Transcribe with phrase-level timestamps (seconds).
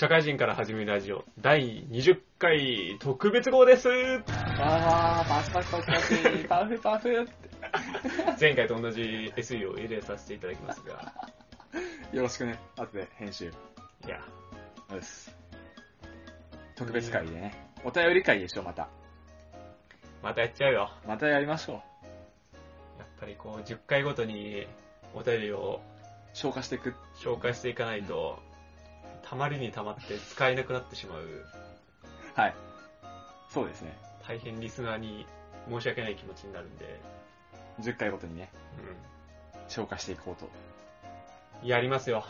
[0.00, 5.92] 社会人から始めるラジオ第20回特別号ですわー、パチパチパチパ
[6.38, 7.28] チ、パフパフ。
[8.40, 11.12] 前回と同じ SE を入れさせていただきますが、
[12.12, 12.60] よろしくね。
[12.76, 13.46] 後で編集。
[13.46, 13.48] い
[14.08, 14.20] や、
[14.88, 15.36] です。
[16.76, 17.68] 特別会でね。
[17.82, 18.88] お便り会でしょ、また。
[20.22, 20.92] またやっちゃうよ。
[21.08, 21.74] またやりましょう。
[23.00, 24.64] やっぱりこう、10回ごとに
[25.12, 25.80] お便りを
[26.34, 26.94] 消化していく。
[27.16, 28.38] 紹介していかないと、
[29.28, 31.20] たまりにたまって使えなくなってしまう、
[32.34, 32.54] はい。
[33.50, 33.96] そうですね。
[34.26, 35.26] 大変リスナーに
[35.68, 37.00] 申し訳ない気持ちになるんで、
[37.80, 40.46] 10回ごとにね、う消化していこうと。
[41.64, 41.68] ん。
[41.68, 42.24] やりますよ。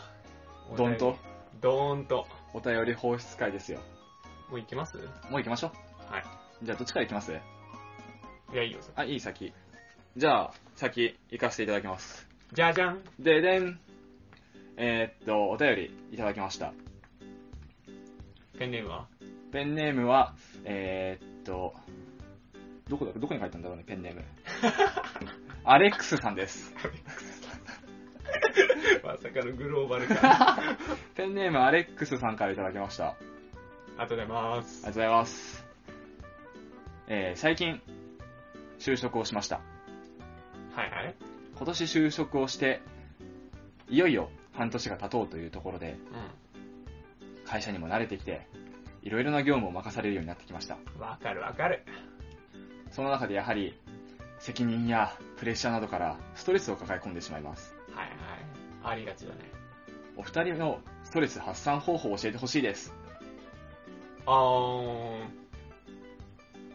[0.75, 1.17] どんと、
[1.61, 2.27] どーんと。
[2.53, 3.79] お便り放出会ですよ。
[4.49, 4.97] もう行きます？
[4.97, 6.13] もう行きましょう。
[6.13, 6.23] はい。
[6.63, 7.31] じゃあ、どっちから行きます？
[7.31, 8.79] いや、いいよ。
[8.95, 9.53] あ、いい、先。
[10.17, 12.27] じゃあ、先、行かせていただきます。
[12.51, 13.03] じゃじゃん。
[13.19, 13.79] ででん。
[14.77, 16.73] えー、っと、お便りいただきました。
[18.59, 19.07] ペンネームは？
[19.53, 21.73] ペンネームは、えー、っと、
[22.89, 24.21] どこだ、どこに書いたんだろうね、ペンネーム。
[25.63, 26.75] アレックスさんです。
[29.01, 30.59] まさかのグローバルか。
[31.15, 33.11] ペンネームアレックスさんからいただきました。
[33.11, 34.81] ありあとでます。
[34.81, 35.65] がとうございます。
[37.07, 37.81] えー、最近、
[38.77, 39.61] 就職をしました。
[40.75, 41.15] はいはい。
[41.55, 42.81] 今年就職をして、
[43.87, 45.97] いよいよ半年が経とうというところで、
[47.49, 48.47] 会社にも慣れてきて、
[49.01, 50.77] いろいろな業務を任されるようになってきました。
[50.95, 51.01] うん。
[51.01, 51.83] わかるわかる。
[52.91, 53.79] その中でやはり、
[54.39, 57.75] 責任やプレッシャーなどからストレスを抱え込んでしまいます。
[57.93, 58.15] はいはい。
[58.83, 59.39] ありがちだね。
[60.15, 62.93] お二人のストレス発散方法を教えてほしいです。
[64.25, 65.25] あー、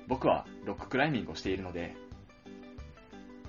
[0.08, 1.94] 僕はロッククライミングをしているので、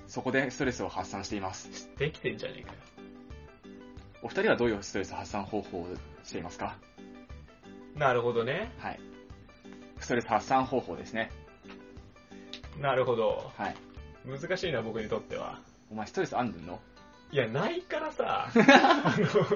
[0.06, 1.90] そこでストレスを発散しています。
[1.98, 2.78] できてんじゃねえかよ。
[4.22, 5.88] お二人はどういうストレス発散方法を
[6.24, 6.76] していますか？
[7.96, 8.72] なるほどね。
[8.78, 9.00] はい。
[9.98, 11.30] ストレス発散方法ですね。
[12.80, 13.50] なるほど。
[13.56, 13.76] はい。
[14.26, 15.60] 難しいな、僕にとっては。
[15.90, 16.80] お前ストレスあんの？
[17.32, 18.48] いや、ないからさ。
[18.54, 19.46] あの、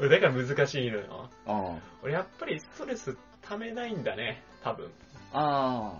[0.00, 1.28] 俺だから難しいのよ。
[1.46, 4.90] あ俺やっぱりストレス溜めないんだね、多分。
[5.32, 5.92] あ。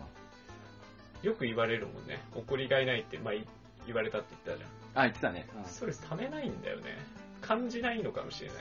[1.22, 2.22] よく言われるもんね。
[2.34, 3.47] 怒りがいないって、まあ、い
[3.86, 4.70] 言われたって言ったじゃん。
[5.00, 5.47] あ、言ってたね。
[5.66, 6.97] ストレス溜めないんだよね。
[7.41, 8.56] 感じないのかもしれない。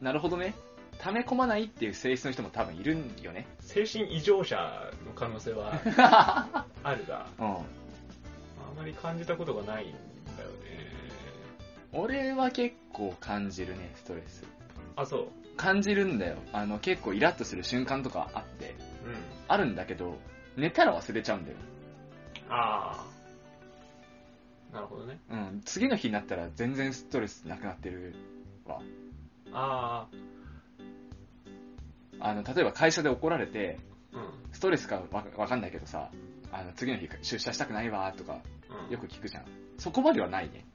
[0.00, 0.54] なるほどね。
[0.98, 3.46] 溜め込まないっていう性質の人も多分いるんよね。
[3.60, 4.56] 精神異常者
[5.06, 5.72] の可能性は
[6.82, 7.46] あるが、 うん。
[7.46, 7.60] あ
[8.76, 9.92] まり感じたことがないん
[10.36, 10.92] だよね。
[11.92, 14.44] 俺は結構感じるね、ストレス。
[14.96, 15.28] あ、そう。
[15.56, 16.36] 感じるんだよ。
[16.52, 18.74] あの、結構イラッとする瞬間とかあって、
[19.04, 19.14] うん。
[19.48, 20.18] あるんだけど、
[20.56, 21.56] 寝たら忘れちゃうんだよ。
[22.48, 23.06] あ
[24.72, 24.74] あ。
[24.74, 25.20] なるほどね。
[25.30, 25.62] うん。
[25.64, 28.14] 次の日になったら全然ストレスなくなってる
[28.64, 28.80] わ。
[29.52, 30.16] ああ
[32.34, 33.78] の、例えば会社で怒られて。
[34.52, 36.10] ストレスかわわかんないけどさ、
[36.52, 38.40] あの、次の日出社したくないわとか、
[38.86, 39.44] うん、よく聞くじゃん。
[39.78, 40.66] そこまではないね。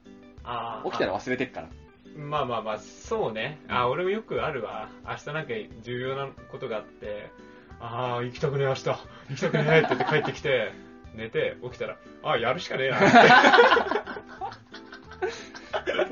[0.44, 0.90] ああ。
[0.90, 1.68] 起きたら忘れてっから。
[2.16, 3.60] まあまあまあ、そうね。
[3.68, 4.90] あ、俺もよくあるわ。
[5.06, 7.30] 明日なんか重要なことがあって、
[7.80, 8.84] ああ、行きたくねえ明日。
[8.88, 8.96] 行
[9.36, 10.72] きたくねえって言って帰ってきて、
[11.14, 13.06] 寝て、起きたら、ああ、やるしかねえなって。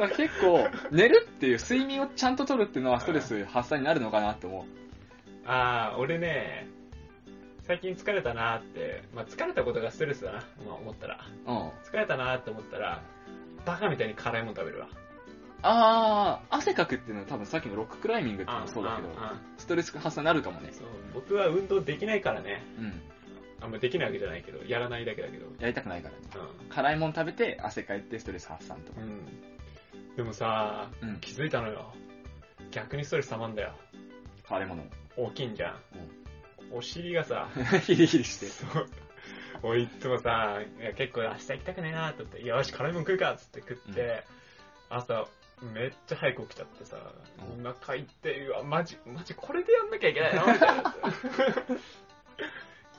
[0.16, 4.85] 結構、寝るっていう睡眠をちゃんと取るっていうのはストレス発散になるのかなって思う。
[5.46, 6.68] ああ、俺ね、
[7.66, 11.20] 最近疲れたなって、まあ疲れたことがストレスだな、まあ思ったら。
[11.46, 11.68] うん。
[11.84, 13.02] 疲れたなって思ったら、
[13.64, 14.88] バカみたいに辛いもの食べるわ。
[15.62, 20.70] あー、汗かくっていうのは多分さっきのロッククライミングってのもそうだけど、あああストレス発散になるかもね。
[20.72, 22.62] そう僕は運動できないからね。
[22.78, 23.02] うん。
[23.60, 25.46] あんまできないわけじゃないけど、やらないだけだけど。
[25.58, 26.20] やりたくないからね。
[26.70, 29.00] う辛いもん食べて汗かいてストレス発散とか。
[29.00, 29.04] ん。
[29.04, 30.16] うん。
[30.16, 31.18] でもさ、うん。
[31.20, 31.92] 気づいたのよ。
[32.70, 33.72] 逆にストレス溜まんだよ。
[34.48, 34.84] 辛いもの。
[35.16, 35.76] 大きいんじゃん。
[36.72, 37.48] お尻がさ、
[37.84, 38.46] ヒリヒリして。
[38.46, 38.88] そう。
[39.62, 44.24] 俺いつもさ、いや結構明日行きたくねえなって思って、よし、辛いもん食うかっつって食って、
[44.90, 45.26] 朝、
[45.62, 46.96] めっちゃ早く起きちゃってさ、
[47.56, 50.46] うんお腹痛いわ、マジ、マジこれでやんなきゃいけないの？
[50.52, 50.94] みたいな。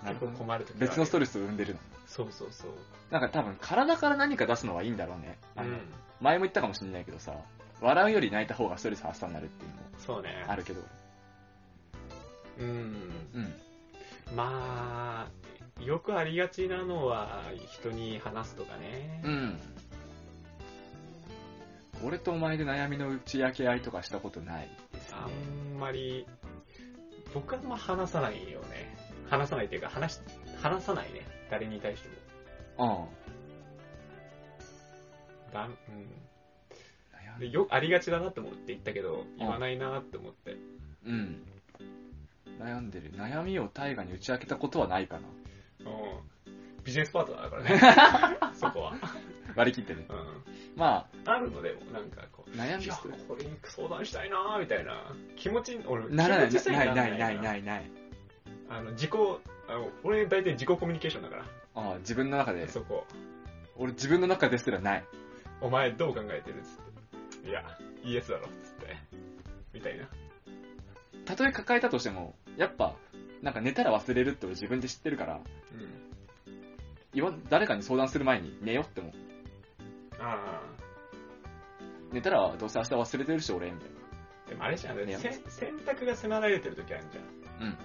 [0.09, 1.80] 結構困る時レ別のストレスを生んでるの。
[2.07, 2.15] ス。
[2.15, 2.71] そうそうそう。
[3.12, 5.38] なんか多分体から何か出すのはいいんだろうね。
[5.56, 5.80] あのうん。
[6.21, 7.36] 前も言ったかもしれないけどさ、
[7.81, 10.45] 笑うより泣いた方がストレス発散になるっていうのもそうね。
[10.47, 10.81] あるけど。
[12.59, 12.68] うん。
[13.33, 14.36] うん。
[14.36, 19.21] まあ、よくありがちなのは、人に話すとかね。
[19.24, 19.59] うん。
[22.04, 25.27] 俺とお前で悩みの打ち明け合いとかしたことないですねあ。
[25.75, 26.27] んまり、
[27.33, 28.95] 僕はあんま話さないよね。
[29.30, 30.19] 話さないっていうか、話し、
[30.62, 31.25] 話さないね。
[31.50, 32.09] 誰に対して
[32.77, 33.09] も。
[35.48, 35.54] うん。
[35.54, 35.75] だん、うん。
[37.38, 40.57] 悩でよありがちだなって思って言ったけど言わないなって思って
[41.06, 41.44] うん。
[42.59, 43.12] 悩んでる。
[43.13, 45.27] 悩みを大河に打ち明けたことはないかな。
[45.80, 46.38] うん。
[46.83, 47.63] ビジネスパートナーだから
[48.50, 48.54] ね。
[48.56, 48.94] そこは、
[49.56, 50.06] 割り切ってね。
[50.09, 50.44] うん、
[50.75, 51.39] まあ。
[51.39, 53.15] るのでもなんかこうあ、悩みいやしてる。
[53.27, 55.13] これに相談したいなみたいな。
[55.36, 57.31] 気持ち俺ならない、ない、ない、んな。
[57.31, 57.92] い、ない、ない。
[58.69, 59.12] あの自己
[59.68, 61.45] あの俺大体自己コミュニケーションだから。
[61.75, 63.06] ああ、自分の中で、そこ。
[63.75, 65.04] 俺自分の中ですらない。
[65.62, 66.77] お前どう考えてるっつ
[67.38, 67.50] って。
[67.50, 67.63] いや
[68.04, 68.95] イエスだろっつって。
[69.74, 70.07] みたいな。
[71.25, 72.95] たとえ抱えたとしても、やっぱ、
[73.42, 75.42] なんか寝たら忘れるって俺自分で知ってるから、うん
[77.50, 79.13] 誰かに相談する前に寝よって思う。
[80.19, 80.62] あ
[82.12, 83.89] 寝たらどうせ明日忘れてるし俺、みたい
[84.45, 87.24] あでもあれじゃん、ねせ選択が迫られてる時あるじゃん
[87.62, 87.68] な。
[87.68, 87.77] うん。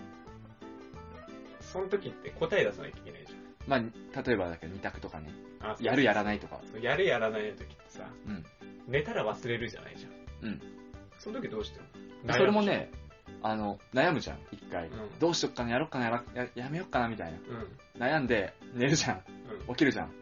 [1.60, 3.32] その時って答え出さなきゃいけないじ
[3.66, 3.80] まあ、
[4.22, 5.30] 例えばだけど二択とかね。
[5.60, 6.60] ゃんあやるやらないとか。
[6.80, 8.44] やるやらないの時ってさうん。
[8.86, 10.08] 寝たら忘れるじゃないじゃ
[10.46, 10.60] んうん
[11.18, 11.84] その時どうしてる
[12.26, 12.34] の？
[12.34, 12.90] それもね、
[13.42, 14.86] あの、悩むじゃん、一回。
[14.88, 17.38] うんどうしよっかな、やろっかな、やらややめよっかな、みたいな。
[17.38, 19.22] うん悩んで、寝るじゃん。
[19.68, 20.12] うん起きるじゃん。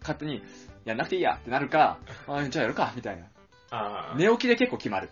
[0.00, 0.42] 勝手に、
[0.84, 3.26] やんなくていいやってなるか、 あじゃあやるか、みたいな。
[3.72, 5.10] ああ寝起きで結構決まる。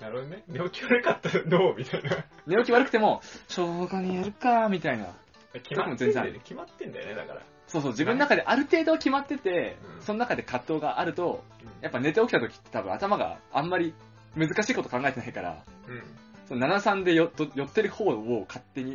[0.00, 5.14] なるほどね寝起き悪かったらどうみたいな 寝起き悪くても、しょうがにやるか、みたいな。
[5.52, 13.92] 決まってんだよ全然ね決まってんだよねだからそうそう、自分の中である程度決まってて、うんその中で葛藤があると、うんやっぱ寝て起きた時って多分頭があんまり
[14.36, 16.02] 難しいこと考えてないから、うん
[16.48, 18.94] その73でよと寄ってる方を勝手に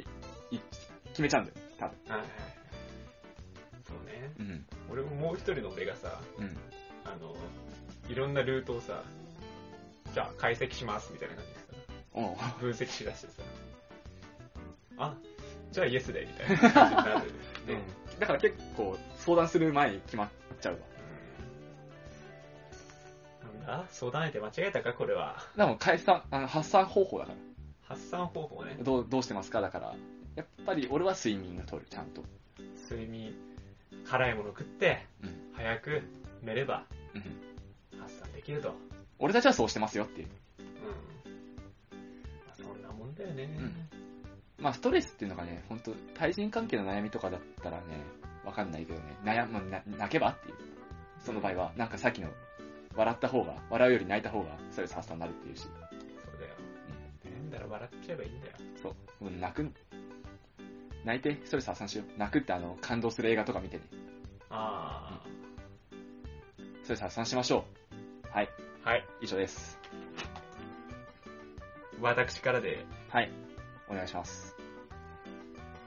[0.52, 0.60] い
[1.10, 1.96] 決めちゃうんだよ、多分。
[2.08, 2.30] はいはいはい
[3.88, 4.66] そうねうん。
[4.92, 6.58] 俺ももう一人の俺がさうん。
[7.06, 7.36] あの
[8.10, 9.04] いろんなルートをさ
[10.14, 13.44] じゃあ解析しますみたいな感じでさ分析しだしてさ
[14.98, 15.16] あ
[15.72, 17.32] じゃあイエスでみたいな感じになる
[17.68, 17.82] ね、
[18.20, 20.30] だから結構相談する前に決まっ
[20.62, 20.80] ちゃうわ。
[23.68, 25.44] うんなんだ相談相手間違えたかこれは。
[25.58, 27.34] でも解散、あの発散方法だか
[27.84, 28.75] 発散方法ね。
[28.78, 28.84] ら。
[28.84, 29.62] どう、どうしてますか？
[29.62, 29.96] だから、
[30.36, 32.24] やっぱり俺は睡眠を取る、ちゃんと。
[32.90, 33.36] 睡眠
[34.10, 35.52] 辛いもの食って、うん。
[35.54, 36.02] 早く
[36.42, 38.00] 寝ればうん。
[38.02, 38.74] 発散できると。
[39.19, 40.28] 俺たちはそうしてますよっていう。
[40.60, 40.66] うん。
[42.46, 43.90] まあそんなもんだよね、うん。
[44.64, 47.84] まあストレスっていうのがね、本当対人関係の悩みとかだったらね、
[48.46, 50.56] わかんないけどね、悩む、な泣けばっていう。
[51.19, 52.30] その場合は、なんかさっきの、
[52.98, 55.62] 笑った方が、笑うより泣いた方がストレス発散になるっていうし。
[55.62, 55.72] そう
[56.42, 56.56] だよ、
[57.24, 59.24] なんだろ笑っちゃえばいいんだよそう。
[59.24, 59.72] もう泣く、
[61.06, 62.20] 泣いてストレス発散しよう。
[62.20, 63.84] 泣くってあの、感動する映画とか見てね。
[64.50, 65.22] あ
[66.84, 67.66] ストレス発散しましょ
[68.26, 68.30] う。
[68.30, 68.50] はい。
[68.84, 69.78] あ、はい以上です。
[72.02, 73.32] 私からではい。
[73.90, 74.56] お願いします。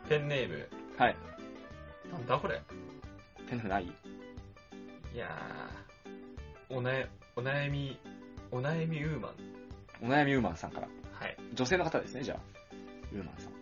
[0.09, 1.17] ペンネームはい。
[2.11, 2.63] なんだこれ
[3.49, 3.85] ペンネームない？
[3.85, 3.93] い
[5.17, 5.90] やー
[6.71, 6.93] おな
[7.37, 7.99] お悩み
[8.53, 9.35] お悩みウーマン
[10.03, 10.89] お悩みウーマンさんから。
[11.13, 12.39] はい女性の方ですね、じゃあ。
[13.13, 13.53] ウーマンさん。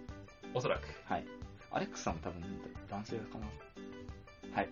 [0.54, 1.26] おそらくはい。
[1.70, 2.42] アレックスさんも多分
[2.90, 3.46] 男性かな。
[4.54, 4.68] はい。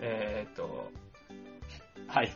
[0.00, 0.90] えー、っと
[2.06, 2.32] はい。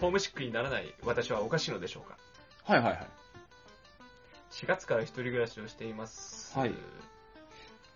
[0.00, 2.18] ホームシックにならない私はおかしいのでしょうか
[2.64, 3.08] はいはいはい。
[4.50, 6.58] 4月から一人暮らしをしています。
[6.58, 6.74] はい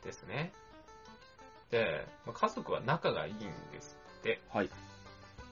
[0.05, 0.53] ですね。
[1.71, 4.41] で、まあ家族は仲がいいんですって。
[4.53, 4.71] はい。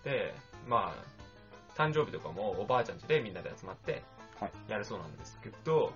[0.05, 0.35] で、
[0.67, 4.03] まあ、誕生日とかもおばあちゃん家でみんなで集まって
[4.41, 5.93] はい、やるそうなんですけど、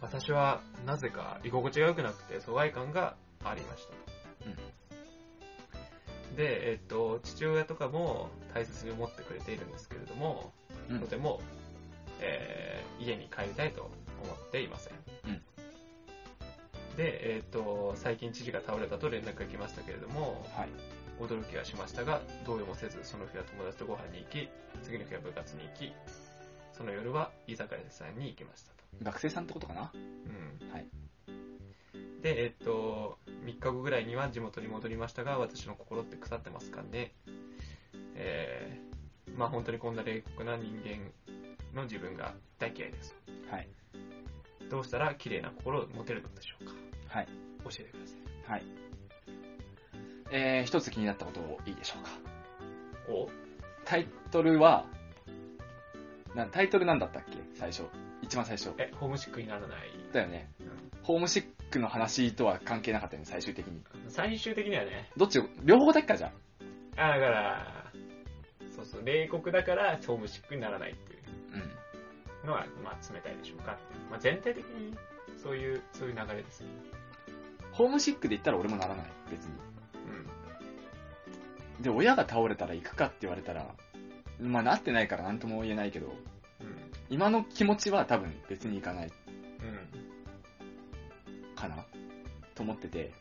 [0.00, 4.00] 私はなぜか居心地が良くなくて疎外感がありましたと。
[6.36, 10.52] で、えっと、父親とかも大切に思ってくれているんですけれども、
[10.88, 11.40] うんとても、
[12.20, 13.90] えー家に帰りたいと
[14.22, 14.92] 思っていません。
[15.26, 15.42] うん
[16.96, 20.68] で、えっ、と、最近知事が倒れたと連絡が来ましたけれども、はい。
[21.20, 24.48] 驚きはしましたが、動揺もせず、その日は友達とご飯に行き、
[24.82, 25.92] 次の日は部活に行き、
[26.72, 28.76] その夜は居酒屋さんに行きましたと。
[29.02, 29.92] 学生さんってことかな？
[29.94, 30.72] うん。
[30.72, 30.86] はい。
[32.22, 37.12] で、えっ、と、3日後ぐらいには地元に戻りましたが、私の心って腐ってますかね？
[38.14, 41.10] えー、まあ本当にこんな冷酷な人間
[41.74, 43.14] の自分が大嫌いです。
[43.50, 43.68] はい。
[44.70, 46.72] どうしたら綺麗な心を持てるのでしょうか？
[47.08, 47.26] はい。
[47.64, 48.52] 教えてください。
[48.52, 48.89] はい。
[50.30, 52.10] えー、一つ気になったことをいいでしょうか。
[53.12, 53.28] お？
[53.84, 54.86] タイトルは、
[56.34, 57.38] なタイトルなんだったっけ？
[57.54, 57.84] 最初。
[58.22, 58.72] 一番最初。
[58.78, 59.90] え、ホームシックにならない。
[60.12, 60.50] だよね。
[60.60, 60.70] うん
[61.02, 63.82] ホームシックの話とは関係なかったよね、最終的に。
[64.08, 66.30] 最終的にはね、どっちを、両方だっけかじゃ
[66.98, 67.14] あ。
[67.14, 67.92] あだから、
[68.76, 71.20] そうそう、冷酷だからホームシックにならないっていう
[72.42, 72.48] うん。
[72.48, 73.78] のは、まあ、冷たいでしょうか。
[74.10, 74.94] まあ、全体的に
[75.42, 76.68] そういう、そういう流れですね。
[77.72, 79.54] ホームシックで言ったら俺もならない、別に。
[81.80, 81.82] うん。
[81.82, 83.74] で、親が倒れたら行くかって言われたら、
[84.40, 86.14] まあなってないからなんとも言えないけど、うん。
[87.08, 89.10] 今の気持ちは多分別にいかないう
[91.52, 91.54] ん。
[91.54, 91.84] かな
[92.54, 93.12] と思ってて、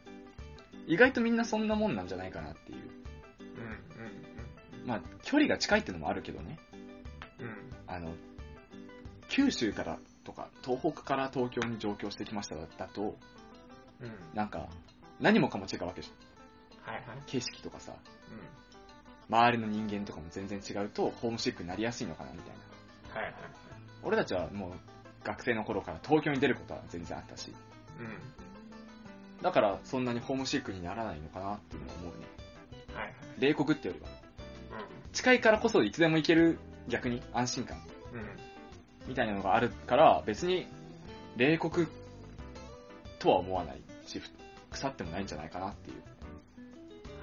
[0.88, 2.78] 意外とみんなそんなもんなんじゃないかなっていう。
[3.40, 4.88] うん。
[4.88, 6.58] まあ、距離が近いってのもあるけどね。
[7.40, 7.46] うん。
[7.46, 7.54] うん。
[7.88, 8.14] あの、
[9.30, 13.16] 九州からとか、東北から東京に上京してきましただと、
[14.02, 14.12] うん。
[14.34, 14.68] なんか、
[15.20, 16.29] 何もかも違うわけじゃん。
[16.90, 17.04] はいはい。
[17.28, 22.48] 景色とかさ、う周りの人間とかも全然違うと、ホームシックになりやすいのかなみたい
[23.14, 23.22] な。
[23.22, 23.24] ん。
[23.24, 23.34] はいはい。
[24.04, 24.72] 俺たちはもう、
[25.24, 27.54] 学生の頃から東京に出ることは全然あったし、
[28.00, 29.44] うん。
[29.44, 32.28] だからそんなにホームシックにならないのかなっていうのは思うね。
[32.96, 33.16] はいはい。
[33.40, 34.08] 冷酷ってよりは。
[34.08, 34.12] う
[35.14, 37.82] 近いからこそいつでも行ける逆に安心感ん。
[37.82, 37.88] うん。
[39.08, 40.68] みたいなのがあるから、別に
[41.38, 41.88] 冷酷
[43.20, 44.22] とは思わないし、
[44.72, 46.04] 腐ってもないんじゃないかなっていう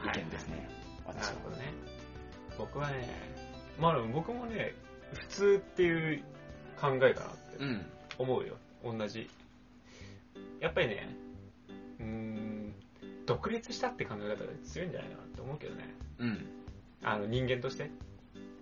[0.07, 0.69] 意見ですね。
[1.05, 1.13] は。
[1.13, 1.73] るほどね。
[2.59, 3.09] 僕はね、
[3.79, 4.75] まあ僕もね、
[5.13, 6.23] 普通っていう
[6.81, 7.87] 考えかなってうん。
[8.19, 8.57] 思うよ。
[8.85, 9.29] 同じ。
[10.61, 11.09] やっぱりね、
[12.01, 12.75] うーん、
[13.27, 15.95] 独立したって考え方が強いんじゃないかなって思うけどね。
[16.19, 16.47] うん。
[17.03, 17.91] あの人間として。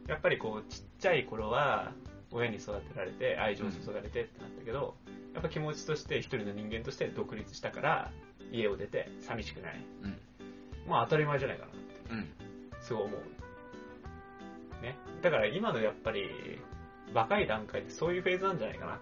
[0.08, 1.92] やっぱりこう、ちっちゃい頃は、
[2.30, 4.96] 親に育てられて、愛情を注がれてってなったけど、
[5.32, 8.12] やっぱ気持ちとして一人の人間として独立したから、
[8.52, 9.84] 家を出て寂しくない。
[10.02, 10.18] うん。
[10.86, 11.78] まあ当たり前じゃないかなって、
[12.10, 12.28] うん。
[12.80, 14.82] すごい思う。
[14.82, 14.96] ね。
[15.22, 16.28] だから今のやっぱり、
[17.12, 19.00] 若い段階でそういうフェーズなんじゃないかな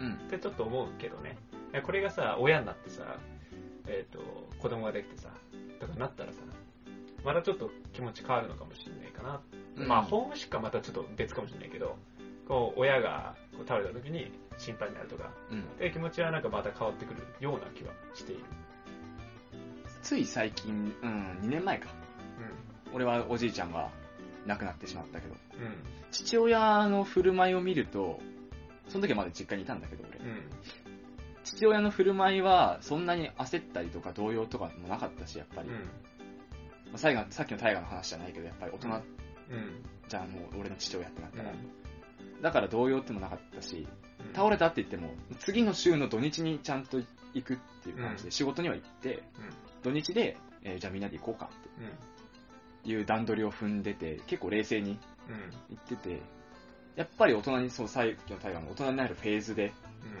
[0.00, 0.14] うん。
[0.14, 1.36] ってちょっと思うけどね。
[1.84, 3.18] これがさ、親になってさ、
[3.86, 4.20] えっ、と、
[4.58, 5.30] 子供ができてさ、
[5.78, 6.38] とかなったらさ、
[7.24, 9.40] またちょっと気持ち変わるのかもしれないかな。
[9.76, 11.96] うんまあ、ホームシックはまたちょっと別かもしれないけど、
[12.48, 15.60] こう、親がこう倒れた時に心配になるとか、うん。
[15.60, 18.44] っていう気持ちはなんかまた変わってくるような気はしている。
[20.02, 21.88] つい最近、うん、2年前か。
[22.92, 23.90] 俺はおじいちゃんが
[24.46, 25.64] 亡くなってしまったけど、うん。
[25.64, 25.72] うん。
[26.10, 28.20] 父親の振る舞いを見ると、
[28.88, 30.18] その時はまだ実家にいたんだけど、俺。
[30.18, 30.42] うん。
[31.44, 35.68] 父親の振る舞いは、そんなに焦ったりとか動揺とかもなかったし、やっぱり。
[35.68, 35.74] うん。
[35.74, 35.80] ま
[36.94, 39.02] あ、最後さっきの大河の話じゃないけど、やっぱり大人うん。
[40.08, 41.50] じゃん、もう俺の父親ってなったら。
[41.50, 42.42] うん。
[42.42, 47.00] だから動揺ってもなかったし、うん倒れたって言っても、次の週の土日にちゃんと
[47.32, 49.22] 行くっていう感じうで、仕事には行って、
[49.82, 51.84] 土日で、えーじゃあみんなで行こうかうん。
[51.84, 51.90] うん。
[51.90, 51.94] っ
[52.84, 55.76] ていう段取りを踏んでて、結構冷静にうん。
[55.76, 56.20] 行ってて、
[56.96, 59.72] やっぱり大人に、そう、さっきの大河の大人になるフェーズで、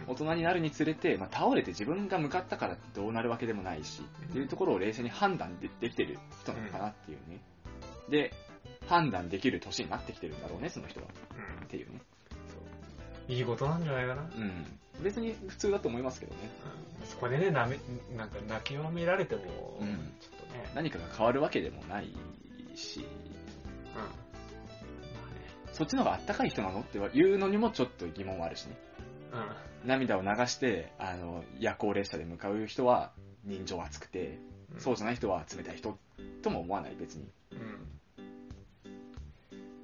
[0.06, 7.40] 大人になるにつれて、まあ、倒れて自分が向かったからどうなるわけでもないし、っていうところを冷静に判断でできてる人なのかなっていうね。
[8.08, 8.32] で、
[8.88, 11.06] 判断できる年になってきてるんだろうね、その人は。
[11.58, 11.64] うん。
[11.64, 12.00] っていうね。
[12.30, 12.56] そ
[13.28, 13.32] う。
[13.32, 14.22] いいことなんじゃないかな。
[14.22, 14.66] うん。
[15.00, 16.50] 別に普通だと思いますけどね。
[17.00, 17.06] うん。
[17.06, 17.78] そこでね、なめ、
[18.16, 20.70] なんか泣き弱められても、うんちょっとね。
[20.74, 22.14] 何かが変わるわけでもない
[22.74, 23.04] し、うん。
[23.96, 24.08] ま
[25.24, 25.40] あね。
[25.72, 28.76] そっちの方があったかい人なのって言うのにもちょっと疑問はあるしね。
[29.32, 29.88] うん。
[29.88, 33.12] 涙を流して、あの、夜行列車で向かう人は
[33.44, 34.38] 人情厚くて、
[34.78, 35.98] そうじゃない人は冷たい人
[36.42, 37.28] とも思わない、別に。
[37.52, 38.00] うん。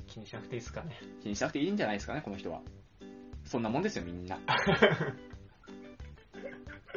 [0.07, 0.99] 気にしなくていいですかね。
[1.23, 2.63] 気にしなくていいんじゃないですかね、この人は。
[3.47, 4.39] そんなもんですよ、みんな。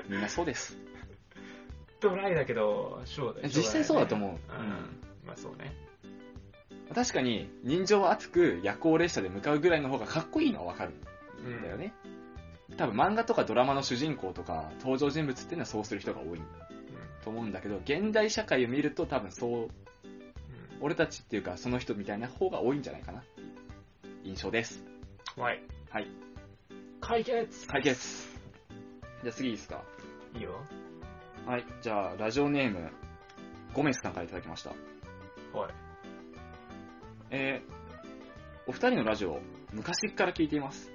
[0.10, 0.78] みんなそうです。
[2.02, 4.38] ドライだけど、そうだよ実際そうだと思ううん。
[4.38, 4.40] うん
[5.26, 5.76] まあそうね。
[6.94, 10.94] 確かに、人情厚く夜行列車で向かうぐらいの方がかっこいいのはわかる
[11.44, 11.94] んだよね。
[12.78, 16.42] 多分漫画とかドラマの主人公とか登場人物っていうのはそうする人が多い
[17.24, 19.62] と思うんだけど、現代社会を見ると多分そう、うん。
[19.62, 19.70] うん。
[20.82, 23.24] 俺たちっていうかその人みたいな方が多いんじゃないかな
[24.24, 24.84] 印象です。
[25.38, 25.62] はい。
[25.90, 26.08] はい。
[27.10, 28.28] 解決解決
[29.24, 29.82] じゃあ次いいですか？
[30.36, 30.64] いいよ。
[31.48, 31.66] はい。
[31.82, 32.92] じゃあ、ラジオネーム、
[33.74, 34.70] ゴメスさんからいただきました。
[34.70, 34.76] は
[35.68, 35.72] い。
[37.32, 39.42] えー、お二人のラジオ、
[39.74, 40.92] 昔から聞いています。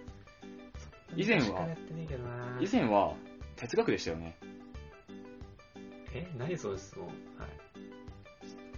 [1.16, 3.16] 以前は昔からやってねえけどな以前は、
[3.56, 4.36] 哲学でしたよね。
[6.14, 6.28] え？
[6.38, 7.08] 何その質問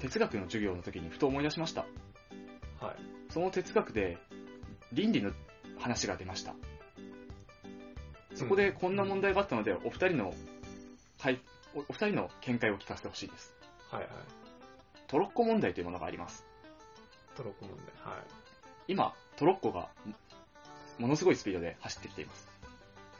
[0.00, 1.82] 哲学の授業の時にふと思い出しました。
[1.82, 1.86] は
[2.80, 2.84] い。
[2.86, 2.96] はい。
[3.28, 4.16] その哲学で、
[4.94, 5.32] 倫理の
[5.78, 6.54] 話が出ました。
[8.36, 10.34] そこでこんな問題があったので、お二人の、
[11.18, 11.40] はい、
[11.74, 13.54] おお二人の見解を聞かせてほしいです。
[13.90, 14.10] はいはい。
[15.06, 16.44] トロッコ問題というものがあります。
[17.34, 18.14] トロッコ問題。
[18.14, 18.24] はい。
[18.88, 20.14] 今、トロッコが、も
[20.98, 22.48] ものすごいスピードで走ってきています。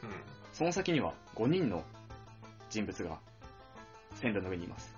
[0.03, 0.09] うん。
[0.53, 1.83] その先には5人の
[2.69, 3.19] 人物が
[4.15, 4.95] 線路の上にいます。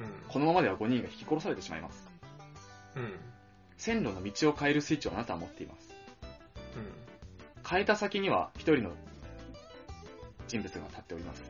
[0.00, 0.06] うん。
[0.28, 2.08] このままでは5人が引き殺されてしまいます。
[2.96, 3.02] うん。
[3.02, 3.20] うん。
[3.76, 5.92] 線路の道を変えるスイッチをあなたは持っています。
[7.68, 8.90] 変えた先には1人の
[10.52, 11.42] 人物が立っております。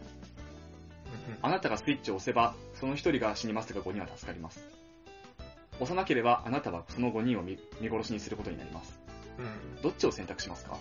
[1.42, 4.64] あなたがスイッチを押せば、その1人が死にますが5人は助かります。
[5.74, 9.00] 押さなければあなたはその5人を見見殺しにすることになります。
[9.38, 9.82] うん。
[9.82, 10.78] どっちを選択しますか？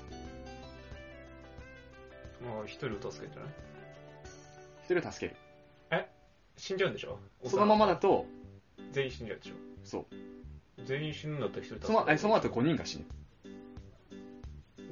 [2.46, 3.52] もう一人を助けるんじゃない？
[4.86, 5.40] 一人を助ける。
[6.58, 7.18] 死んじゃうんでしょ？
[7.48, 8.28] そのままだと、
[8.92, 9.56] 全員死んじゃうでしょ？
[9.84, 10.06] そう。
[10.86, 13.06] 全員死ぬんだったら一人助けそのえその後5人が死ぬ。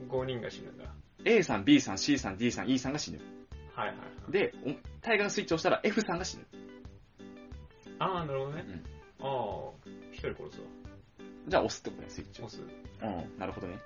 [0.10, 0.86] 5人が死ぬんだ。
[1.26, 3.20] A さん、B さん、C さん、D さん、E さんが死ぬ。
[3.76, 4.32] はいはいはい。
[4.32, 6.46] で、おタイガーのスイッチを押したら F さんが死ぬ。
[8.00, 8.66] ああ、なるほどね。
[8.68, 10.68] うんああ、一人殺すわ。
[11.48, 12.46] じゃあ押すってことね、スイッチを。
[12.46, 12.64] 押す。
[12.64, 13.78] うん、なるほどね。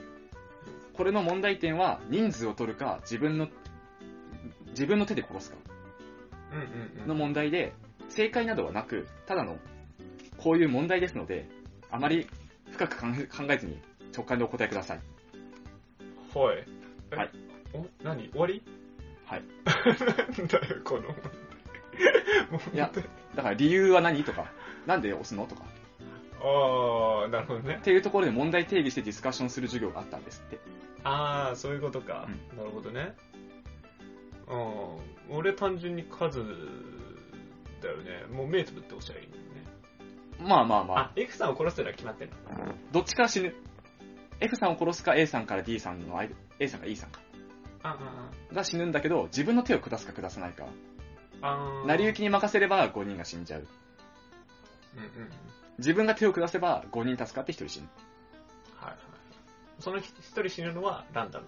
[0.93, 3.47] これの問題点は、人数を取るか、自分の、
[4.69, 5.57] 自分の手で殺すか
[6.51, 7.07] うんうんうん。
[7.07, 7.73] の問題で、
[8.09, 9.57] 正解などはなく、ただの、
[10.37, 11.49] こういう問題ですので、
[11.89, 12.27] あまり
[12.71, 13.07] 深く考
[13.49, 13.79] えずに
[14.15, 14.99] 直感でお答えください。
[16.35, 16.65] はい。
[17.15, 17.17] え？
[17.17, 17.29] はい。
[17.73, 18.29] お、何？
[18.29, 18.63] 終わり？
[19.25, 19.43] はい。
[20.37, 21.03] なんだよ、この。
[22.73, 22.91] いや
[23.35, 24.51] だから理由は何とか、
[24.85, 25.63] なんで押すのとか、
[26.41, 27.81] ああ、なるほどねっ。
[27.81, 30.59] ていうところで問題定義してディスカッションする授業があったんですって。
[31.03, 32.27] ああ、そういうことか。
[32.57, 33.15] なるほどね。
[34.47, 35.37] うん。
[35.37, 36.39] 俺単純に数
[37.81, 38.25] だよね。
[38.31, 39.39] もう目つぶって押しゃいいのね。
[40.49, 42.35] まあまあまああ、、F さんを殺すのは決まってんの？
[42.91, 43.53] どっちか死ぬ
[44.39, 47.19] ？F さんを殺すか A さんから D さんの間、A さんか E さんか。
[47.83, 47.97] あ
[48.53, 50.65] が死ぬんだけど、自分の手を下すか下さないか。
[51.41, 51.87] あ、ああ。
[51.87, 53.67] 成り行きに任せれば5人が死んじゃう。
[54.95, 55.29] うんうんうん。
[55.79, 57.87] 自分が手を下せば5人助かって1人死ぬ。
[58.77, 58.97] はいはい。
[59.79, 61.47] その一人死ぬのはランダム。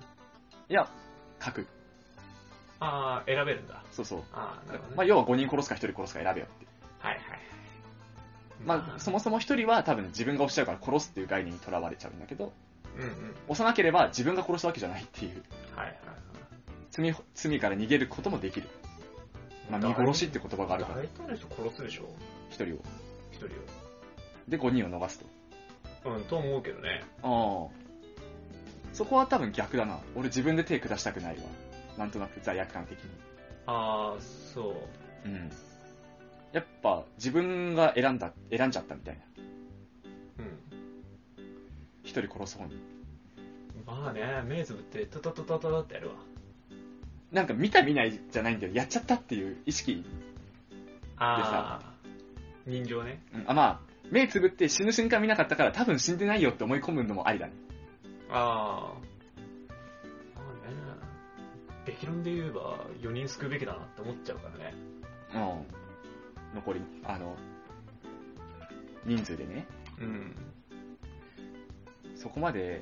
[0.68, 0.90] いや、
[1.40, 1.68] 核。
[2.80, 3.84] ああ、選べるんだ。
[3.92, 4.24] そうそう。
[4.34, 4.96] ああ、なるほどね。
[4.98, 6.66] まあ、要は5人殺すか1人殺すか選べよって。
[7.00, 7.40] はいはいはい。
[8.66, 12.52] まあ、そもそも1人は多分自分が押しちゃうから殺すっていう概念にとらわれちゃうんだけど、
[12.96, 13.36] うんうん。
[13.48, 15.44] 押さなければ自分が殺したわけじゃないっていう、
[15.75, 15.96] はいはい
[16.92, 18.70] 罪、罪から逃げることもできる。
[19.70, 22.04] まあ、見殺しって言葉があるから、大体の人殺すでしょ
[22.52, 22.80] ？1人を。
[23.32, 23.50] 一人
[24.48, 26.10] で、5人を逃すと。
[26.10, 26.16] を。
[26.16, 27.04] うん、と思うけどね。
[27.22, 27.86] ああ。
[28.94, 30.00] そこは多分逆だな。
[30.16, 31.44] 俺自分で手下したくないわ。
[31.98, 33.10] なんとなく罪悪感的に。
[33.66, 34.22] ああ、
[34.54, 34.70] そ
[35.26, 35.28] う。
[35.28, 35.52] うん。
[36.54, 39.22] やっぱ自分が選んだ、選んじゃったみたいな。
[40.39, 40.60] うん。
[42.04, 42.94] 一人殺す方に。
[43.86, 46.16] まあね、目つぶって、トトトトトトってやるわ。
[47.32, 48.74] なんか見た見ないじゃないんだよ。
[48.74, 50.06] やっちゃったっていう意識。
[51.18, 51.94] ああ、
[52.66, 53.22] 人情ね。
[53.34, 53.80] うん、あ、まあ、
[54.12, 57.54] 目つぶって死ぬ瞬間見なかったから多分死んでないよって思い込むのもありだね。
[58.30, 59.00] ああ。
[60.36, 60.76] まあね、
[61.86, 64.74] べき論で言えば4人救うべきだなって思っちゃうからね。
[65.34, 65.38] う
[66.54, 66.56] ん。
[66.56, 67.36] 残り、あの、
[69.06, 69.68] 人数でね。
[70.00, 70.36] うん。
[72.16, 72.82] そこまで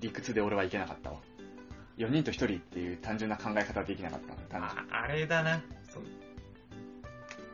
[0.00, 1.20] 理屈で俺はいけなかったわ。
[1.98, 4.34] 4人と1人っていう単純な考え方はできなかった。
[4.58, 5.62] 単純ああれだな。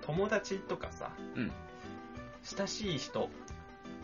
[0.03, 1.53] 友達とかさ、うん
[2.45, 3.31] 親しい人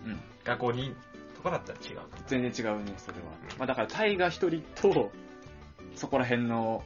[0.07, 0.95] うんが5人
[1.35, 2.09] とかだったら違うかも。
[2.29, 3.59] 全然違うね、それはうん。
[3.59, 5.11] まあだから、タイが1人と、
[5.97, 6.85] そこら辺の、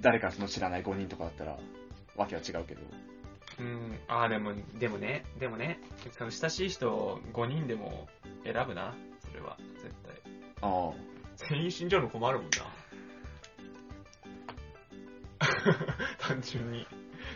[0.00, 1.58] 誰かの知らない5人とかだったら、
[2.16, 2.80] わけは違うけど。
[3.58, 5.80] うん、ああ、でも、でもね、でもね、
[6.12, 8.08] その親しい人5人でも
[8.44, 8.94] 選ぶな。
[10.62, 11.06] ああ。
[11.48, 12.56] 全員死んじゃうの困るもんな。
[16.18, 16.86] 単純に。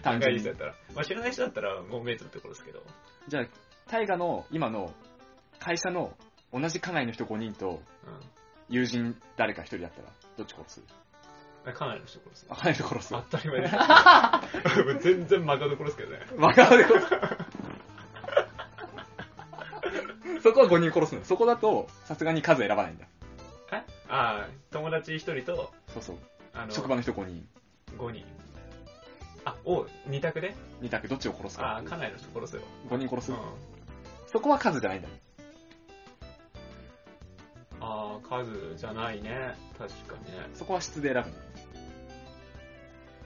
[0.02, 0.74] 単純に仲いい人だったら。
[0.94, 2.82] まあ知らない人だったらもう目つぶって殺すけど。
[3.28, 3.46] じゃあ、
[3.88, 4.94] タイガの今の
[5.58, 6.16] 会社の
[6.52, 7.80] 同じ家内の人5人とう
[8.68, 10.80] 友人誰か1人だったら、どっち殺す？
[10.80, 10.84] ん。
[11.72, 12.46] かなりの人殺す。
[12.48, 13.10] あ、家内の人殺す。
[13.10, 13.74] 当たり前です。
[15.04, 16.26] 全然真顔で殺すけどね。
[16.36, 17.39] 真顔で殺す。
[20.42, 21.24] そこは5人殺すの。
[21.24, 23.06] そこだと、さすがに数選ばないんだ。
[23.72, 23.76] え？
[23.76, 26.16] ああ、友達1人と、そうそう。
[26.52, 27.48] あの、職場の人5人。
[27.96, 28.24] 5人。
[29.44, 31.82] あ、お、2択で？2択どっちを殺すかああ、。
[31.82, 32.62] かなりの人殺すよ。
[32.88, 33.32] 5人殺す？
[33.32, 33.38] うん。。
[34.26, 35.20] そこは数じゃないんだね。
[37.80, 39.54] ああ、数じゃないね。
[39.78, 40.48] 確かにね。
[40.54, 41.36] そこは質で選ぶの。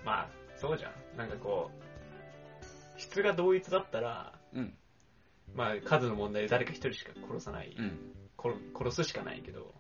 [0.05, 1.19] まあ、そうじゃん。
[1.19, 1.71] なんかこ
[2.97, 4.77] う、質が同一だったら、うん。
[5.55, 7.99] まあ、数の問題で誰か一人しか殺さない、うん。
[8.41, 9.75] 殺殺すしかないけど、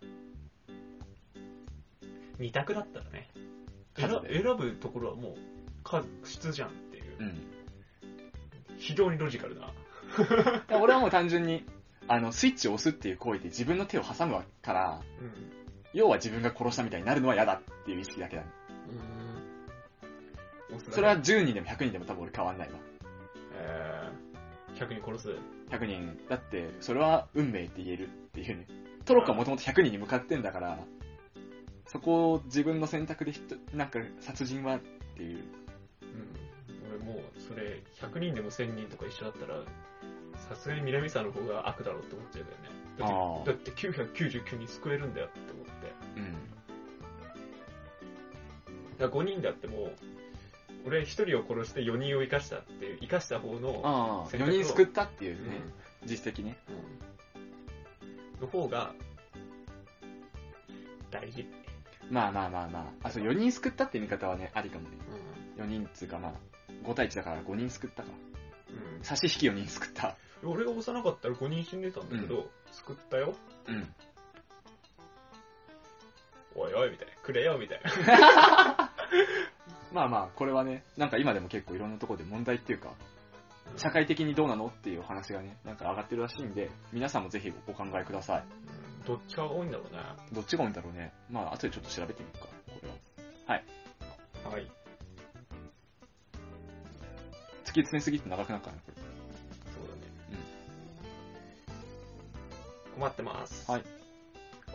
[2.38, 3.30] 二択だったらね、
[3.96, 5.34] 選数で選ぶところはもう、
[5.82, 7.42] 数、質じゃんっていう、うん。
[8.78, 9.72] 非常にロジカルな。
[10.80, 11.64] 俺はもう単純に、
[12.06, 15.32] あの、スイッチを押すっていう行為で自分の手を挟むから、うん。
[15.92, 18.48] 要は自分が殺したみたいになるのは嫌だっていう意識だけだね。
[20.72, 20.80] うん。
[20.92, 22.78] それは、10人でも100人でも多分俺変わんないわ。
[23.52, 25.54] えー、100人殺す。
[25.70, 26.18] 100人。
[26.29, 28.66] だって、それは運命って言えるっていうね。
[29.05, 30.79] トロッコはもともと100人に向かってんだから、
[31.87, 34.81] そこを自分の選択でひと、なんか殺人はっ
[35.16, 35.38] ていう。
[35.38, 35.44] うん。
[36.90, 39.62] 俺もう、それ、100人でも1000人とか一緒だったら、
[40.37, 42.85] さすがに南沢の方が悪だろうって思っちゃうけどね。
[42.98, 45.72] だあって、だって999人救えるんだよって思って。
[46.16, 46.33] うん。
[48.98, 49.90] だから5人であっても、
[50.87, 55.61] 俺1人を殺して4人を生かしたっていう、生かした方の、選択を4人救ったっていううんね、
[56.05, 56.57] 実績ね。
[56.68, 57.14] うん
[58.40, 58.92] の方が、
[61.11, 61.47] 大事。
[62.11, 63.09] まあまあまあまあ。
[63.09, 64.97] あ、そう、4人救ったって見方はね、ありかもね。
[65.57, 66.33] う4人っつうかまあ、
[66.87, 68.09] 5対1だから5人救ったか。
[68.11, 68.12] ん。
[69.03, 70.16] 差し引き4人救った。
[70.42, 70.51] うん。
[70.51, 73.35] 俺が押さなかったら5人死んでたんだけど、救ったよ。
[73.68, 73.94] うん。
[76.57, 77.14] おいおい、みたいな。
[77.23, 78.90] くれよ、みたいな。
[79.92, 82.94] まあまあ、これはね、なんか今でも結構いろんなところで問題っていうか、
[83.77, 88.44] 社会的にどうなのっていうお話がね、なんか上がってるらしいんで、皆さんもぜひお考えください。
[88.68, 90.01] うんどっちが多いんだろうね。
[90.33, 91.12] どっちが多いんだろうね。
[91.31, 92.94] まあ、後でちょっと調べてみるか、これは。
[93.47, 93.64] はい。
[97.64, 98.92] 突き詰めすぎて長くなるからね、こ
[99.75, 100.03] そうだね。
[102.94, 103.70] 困ってます。
[103.70, 103.83] はい。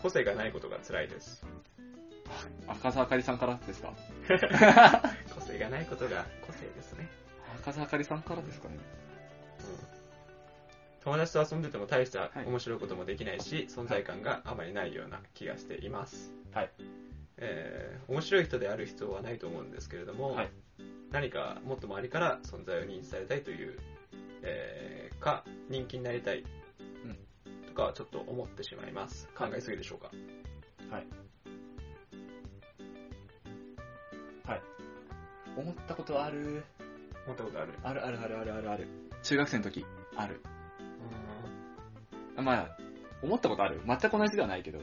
[0.02, 1.44] 個性がないことが辛いです。
[2.68, 2.74] れ。
[2.74, 3.94] 赤澤あかりさんからですか？
[5.34, 7.08] 個性がないことが個性ですね。
[7.62, 8.76] 赤澤あかりさんからですかね？
[8.76, 8.82] うん。
[11.02, 16.34] 友達と遊んでても大したはい面白いこともできないし、存在感があまりないような気がしています。
[16.54, 16.72] はい。
[17.38, 20.50] えー、面白い人である必要はないと思うんですけれども、はい
[21.12, 23.80] 何かもっと周りから存在を認知されたいという、
[24.44, 26.44] えー、か、人気になりたい、
[27.68, 29.28] とかはちょっと思ってしまいます。
[29.36, 30.12] 考えすぎでしょうか？
[30.92, 31.02] はい。
[31.02, 31.08] はい。
[35.60, 36.64] 思ったことある？
[37.26, 38.88] 思ったことあるあるあるあるあるあるある。
[39.24, 40.42] 中学生の時、ある。
[42.38, 42.78] まあ、
[43.22, 43.82] 思ったことある。
[43.86, 44.80] 全く同じではないけど、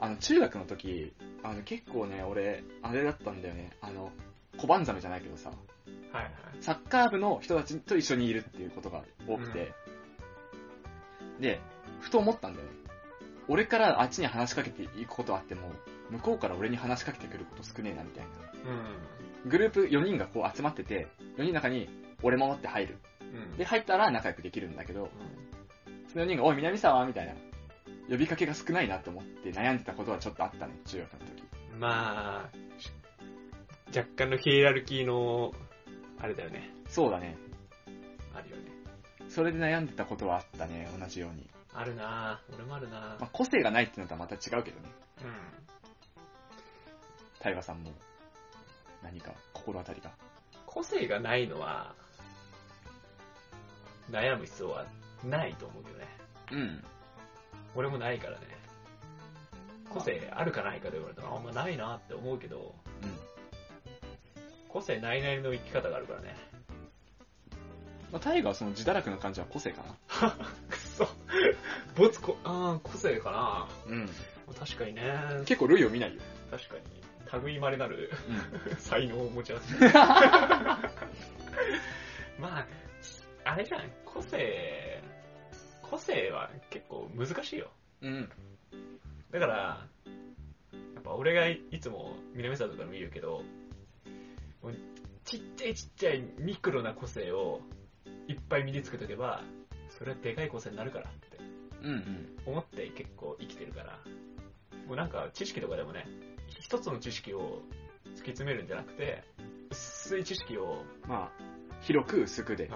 [0.00, 3.76] あの、中学の時、あの、結構ね、俺、あれだったんだよね。
[3.82, 4.10] あの、
[4.56, 6.32] 小判ザメじゃないけどさ、はいはい。
[6.60, 9.72] サッカー部の人たちと一緒にいるっていうことが多くて、
[11.38, 11.60] で、
[12.00, 12.72] ふと思ったんだよね。
[13.48, 15.72] 俺からあっちに話しかけていくことあっても、
[16.10, 18.30] 向こうから俺に話しかけてくること少ねえなみたいな。
[18.30, 18.34] う
[19.46, 21.88] グループ4人がこう集まってて、4人の中に
[22.22, 22.98] 俺もって入る。
[23.24, 23.52] ん。
[23.52, 23.56] うん。
[23.56, 25.08] で、入ったら仲良くできるんだけど、う
[26.12, 27.34] その4人が、おい、南沢みたいな。
[28.10, 31.42] 呼びかけが少ないなって思って悩んでたことはちょっとあったね、中学の時。
[31.76, 32.50] んまあ、
[33.96, 35.52] 若干のヒエラルキーの、
[36.18, 36.70] あれだよね。
[36.88, 37.36] そうだね。
[38.34, 38.64] あるよね。
[39.28, 41.48] それで悩んでたことはあったね、同じように。
[41.72, 42.54] あるなぁ。
[42.56, 43.00] 俺もあるなぁ。
[43.20, 44.90] まあ、個性がないっていうのとはまた違うけどね。
[45.22, 45.32] うん。
[47.38, 47.92] タイガさんも、
[49.02, 50.10] 何か心当たりが？
[50.66, 51.94] 個性がないのは、
[54.10, 54.86] 悩む必要は
[55.24, 56.06] ないと思うけどね。
[56.52, 56.84] うん。
[57.74, 58.46] 俺もないからね。
[59.88, 63.18] 個性あるかないかで言われたら、あんまないなって思うけど、うん。
[64.68, 66.36] 個性ないなりの生き方があるからね。
[68.12, 70.30] まあ、タイガはその自堕落な感じは個性かな。
[70.68, 71.06] く そ。
[71.96, 74.08] ボツこ、あー個性かなうん。
[74.58, 75.02] 確かにね。
[75.46, 76.22] 結構類を見ないよ。
[76.50, 76.79] 確かに。
[77.38, 78.10] 類まれなる
[78.70, 78.76] うん。
[78.76, 79.88] 才能を持ち合わせ
[82.40, 82.66] まあ、
[83.44, 85.02] あれじゃん、個性、
[85.82, 87.70] 個性は結構難しいよ。
[88.00, 88.28] うん。
[89.30, 93.42] だから、やっぱ俺がいいつも南沢とかでも言うけど、
[95.24, 97.60] ちっちゃいちっちゃいミクロな個性を
[98.26, 99.42] いっぱい身につけとけば、
[99.90, 101.30] それはでかい個性になるからって
[101.82, 102.28] うんうん。
[102.46, 103.98] 思って結構生きてるから、
[104.86, 106.06] もうなんか知識とかでもね、
[106.60, 107.62] 一つの知識を
[108.06, 109.24] 突き詰めるんじゃなくて、
[109.70, 111.42] 薄い知識を、まあ、
[111.80, 112.70] 広く薄くで。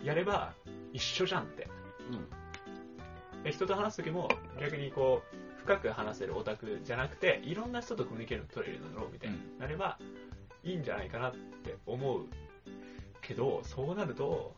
[0.00, 0.54] うん、やれば
[0.92, 1.68] 一緒じゃんって。
[2.10, 3.42] うん。
[3.44, 9.98] で人と話すときも逆にこう深く話せるオタクじゃなくていろんな人とコミュニケーション取れるだろうみたいになれば
[10.62, 12.24] いいんじゃないかなって思う
[13.20, 14.54] けどそうなると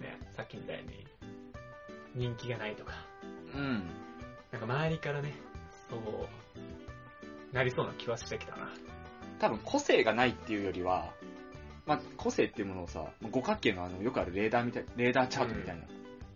[0.00, 1.06] ねさっきみたいに
[2.14, 2.92] 人気がないとか
[3.54, 3.90] うん。
[4.50, 5.34] なんか周りからね
[5.90, 6.00] そう
[7.52, 8.70] なりそうな気はしてきたな
[9.40, 11.12] 多分個性がないっていうよりは、
[11.86, 15.84] まあ、個性っていうものをさ、五角形のあの、よくあるレーダーみたい、レーダーチャートみたいな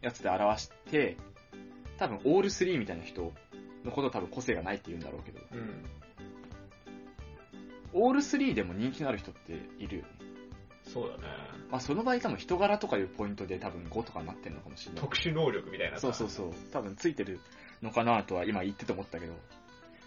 [0.00, 1.16] やつで表して、
[1.98, 3.32] 多分オール3みたいな人
[3.84, 5.84] のことを多分個性がないって言うんだろうけど、うん
[7.96, 10.08] オール3でも人気のある人っているよね。
[10.82, 11.22] そうだね
[11.70, 15.02] まあ、その場合多分人柄とかいうポイントで多分5とかになってるのかもしれない。
[15.02, 16.52] 特殊能力みたいなさそうそうそう。
[16.72, 17.38] 多分ついてる
[17.82, 19.32] のかなとは今言ってて思ったけど。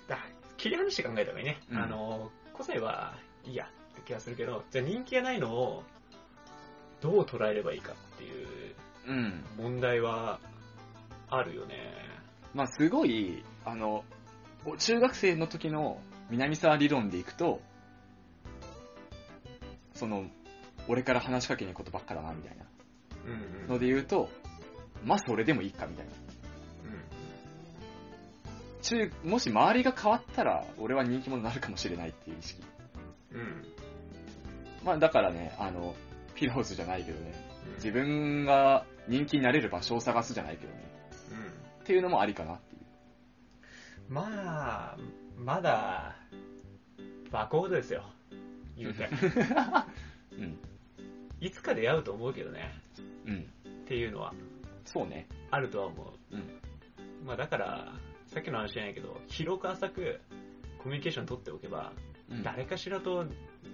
[0.07, 0.19] だ
[0.57, 3.15] 切り離して考えた方がいいね、うんあの個性は
[3.45, 5.83] いいやって気がするけどじゃあ人気がないのを
[7.01, 8.75] どう捉えればいいかっていう
[9.07, 9.43] うん。
[9.57, 10.39] 問題は
[11.29, 11.75] あるよね
[12.53, 14.03] まあすごい、あの、
[14.77, 17.61] 中学生の時の南沢理論でいくと、
[19.93, 20.25] その、
[20.87, 22.65] 俺から話しかけに行くことばっかだな、みたいな。
[23.25, 23.67] うんうん。
[23.67, 24.29] ので言うと、
[25.03, 26.11] まあそれでもいいかみたいな。
[28.87, 32.63] 中、もし周りが変わったら、俺は人気者になるかもしれないっていう意識。
[33.33, 33.41] うん。
[33.41, 33.65] うん。
[34.85, 35.93] まあだからね、あの、
[36.35, 40.79] ピローズじゃないけどね、うん自分が人気になれる場所を探すじゃないけどね、
[41.31, 41.83] うん。
[41.83, 44.13] っていうのもありかなっていう。
[44.13, 44.97] まあ、
[45.37, 46.15] まだ、
[47.29, 48.03] バコードですよ。
[48.77, 49.09] 言うて。
[50.31, 50.57] うん。
[51.41, 52.73] いつか出会うと思うけどね。
[53.25, 53.41] うん。
[53.41, 53.43] っ
[53.85, 54.33] ていうのは、
[54.85, 55.27] そうね。
[55.51, 56.35] あるとは思う。
[56.35, 57.25] うん。
[57.25, 57.93] まあだから、
[58.37, 60.21] さっきの話じゃないけど、広く浅く
[60.77, 61.91] コミュニケーション取っておけば、
[62.29, 63.25] うん、誰かしらと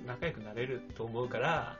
[0.08, 1.76] 仲良くなれると思うから、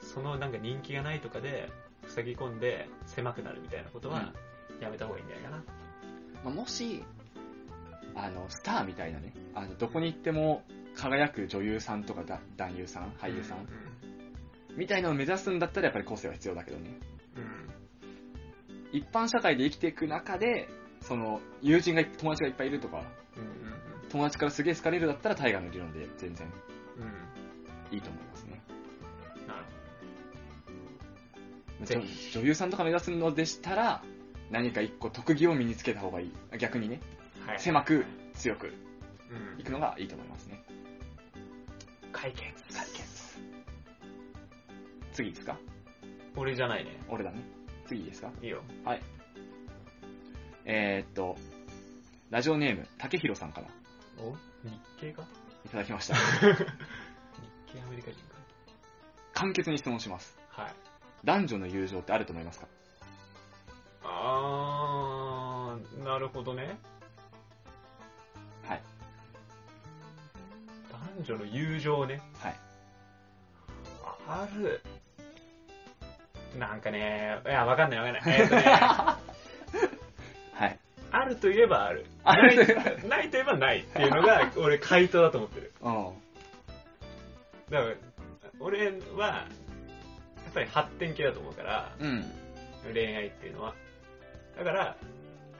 [0.00, 1.68] そのなんか人気がないとかで、
[2.06, 4.32] 塞ぎ込んで狭くなるみたいなことは、
[4.80, 5.56] やめた方がいいんじゃないかな。
[6.44, 7.04] まあ、もし、
[8.14, 10.62] あの、スターみたいなね、あの、どこに行っても
[10.96, 13.68] 輝く女優さんとかだ男優さん、俳優さん、
[14.78, 16.98] みたいなのを目指すんだったらやっぱり個性は必要だけどね。
[17.36, 17.42] うん。
[17.42, 17.48] うん。
[18.92, 23.02] 一般社会で生きていく中で、その、友人が、友達がいっぱいいるとか、
[23.36, 23.42] うん。
[23.42, 23.46] う
[24.06, 24.08] ん。
[24.10, 26.46] 友達からすげえ好かれるだったら大河の理論で全然
[26.96, 27.02] うん。
[27.04, 27.10] うん。
[27.94, 28.62] いいと思いますね。
[29.46, 29.64] なる
[31.80, 34.02] 女ぜひ女優さんとか目指すのでしたら、
[34.50, 36.32] 何か一個特技を身につけた方がいい。
[36.58, 37.00] 逆にね、
[37.40, 37.50] ほど。
[37.52, 37.60] はい。
[37.60, 40.62] 狭く強くうんいくのがいいと思いますね。
[42.12, 42.42] 解決。
[42.74, 43.38] 解決。
[45.12, 45.58] 次ですか？
[46.36, 46.98] 俺じゃないね。
[47.08, 47.42] 俺だね。
[47.86, 48.30] 次いいですか？
[48.40, 48.62] いいよ。
[50.70, 51.36] えー、っと、
[52.28, 53.68] ラジオネーム、竹弘さんから
[54.18, 54.36] お
[54.68, 55.22] 日系か
[55.64, 56.14] いただきました。
[56.44, 56.56] 日
[57.72, 58.20] 系アメリカ人
[59.32, 60.36] 簡潔に質問します。
[60.54, 60.62] か。
[60.64, 60.72] はい。
[61.24, 62.66] 男女の友情ってあると思いますか？
[64.04, 66.78] あー、なるほどね。
[68.68, 68.82] はい。
[70.92, 72.20] 男女の友情ね。
[72.40, 72.56] はい。
[74.28, 74.82] ある。
[76.58, 78.40] なんかね、いや、わかんないわかんない。
[78.40, 79.27] えっとね、はい。
[81.20, 82.06] あるといえばある。
[82.24, 85.72] あるといえばないないといえばないっていうのが、 俺、回答だと思ってる。
[85.82, 85.94] うん。
[87.70, 87.94] だから、
[88.60, 89.46] 俺は、や
[90.50, 92.24] っぱり発展系だと思うから、うん。
[92.92, 93.74] 恋愛っていうのは。
[94.56, 94.96] だから、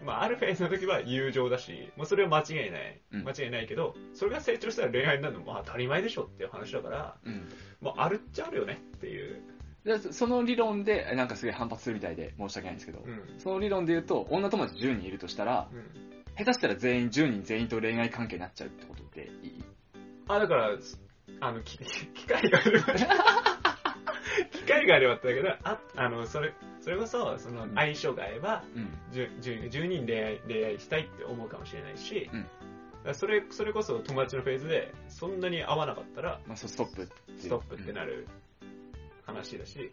[0.05, 3.01] まあ、あるフェーズの時は友情だし、もうそれは間違いない。
[3.13, 7.49] うん間違いないけど、それが成長したら恋愛になるのも当たり前でしょっていう話だから、うん。
[7.81, 9.41] まあ、あるっちゃあるよねっていう。
[9.85, 13.23] でその理論で、なんかすげえ反発するみたいで申し訳ないんですけど、うん。
[13.39, 15.85] その理論で言うと、女友達10人いるとしたら、うん。
[16.37, 19.65] 下手したら全員、10人全員と恋愛関係になっちゃうってことっていい？
[20.29, 20.77] あ、だから、
[21.41, 21.79] あの、き
[22.15, 22.87] 機会があれば、
[24.51, 28.89] 機会があればってだけど、あ、あの、それ、それこそ、そのうん相性が合えば、うん。
[29.13, 32.47] 10, 10 10人恋愛恋愛したいって思うかもしれないし、うん
[33.15, 38.27] それそれこそ友達のフェーズでそんなに合わなかったらまあ、ストップストップってなる。
[39.33, 39.93] る話だし、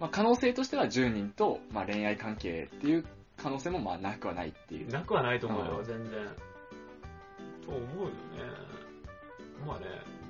[0.00, 3.04] まあ、可能性としては10人と、まあ、恋愛関係っていう
[3.36, 4.88] 可能性もまあなくはないっていう。
[4.88, 6.10] なくはないと思うよ、うん全然。
[7.64, 8.14] と思うよね。
[9.66, 9.86] まあね、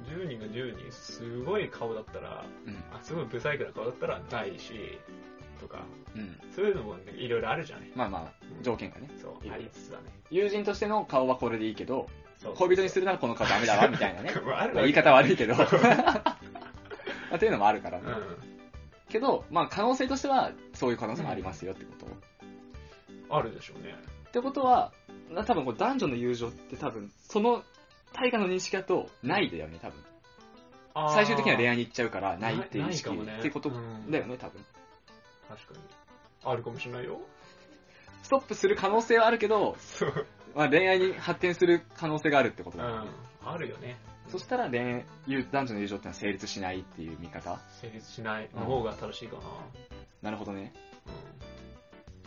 [0.09, 2.75] 10人が10人、すごい顔だったら、うん。
[2.93, 4.99] あすごいブサイクな顔だったらないし、
[5.61, 6.39] とか、うん。
[6.55, 7.91] そういうのもねいろいろあるじゃない。
[7.95, 9.09] まあまあ、条件がね。
[9.21, 10.05] そう、ありつつだね。
[10.31, 14.33] 友人としての顔はこれでいいけど、そう恋人にするならこの顔ダメだわ、みたいなね。
[14.45, 15.55] まああるまあ言い方悪いけど。
[17.33, 18.05] まあっていうのもあるからね。
[18.07, 18.37] うん。
[19.09, 23.35] けど、まあ可能性としては、そういう可能性もありますよってこと。
[23.35, 23.95] あるでしょうね。
[24.29, 24.93] ってことは、
[25.31, 27.63] な多分こう男女の友情って多分、その
[28.13, 29.99] 大河の認識だと、ないだよね、多分。
[31.15, 34.63] 最終的には恋愛に行っちゃうから、ないっていう意識ってことうんだよね、多分。
[35.49, 35.81] 確かに。
[36.45, 37.21] あるかもしれないよ。
[38.23, 39.77] ストップする可能性はあるけど。
[40.55, 43.09] まあ恋愛に発展する可能性があるってことうだよね。
[43.09, 43.49] ん。
[43.49, 43.97] あるよね。
[44.33, 45.05] そしたら恋
[45.53, 47.61] 男女の友情ってのは成立しないっていう見方？
[47.83, 49.43] 成立しないの方が正しいかな。
[50.23, 50.73] なるほどね。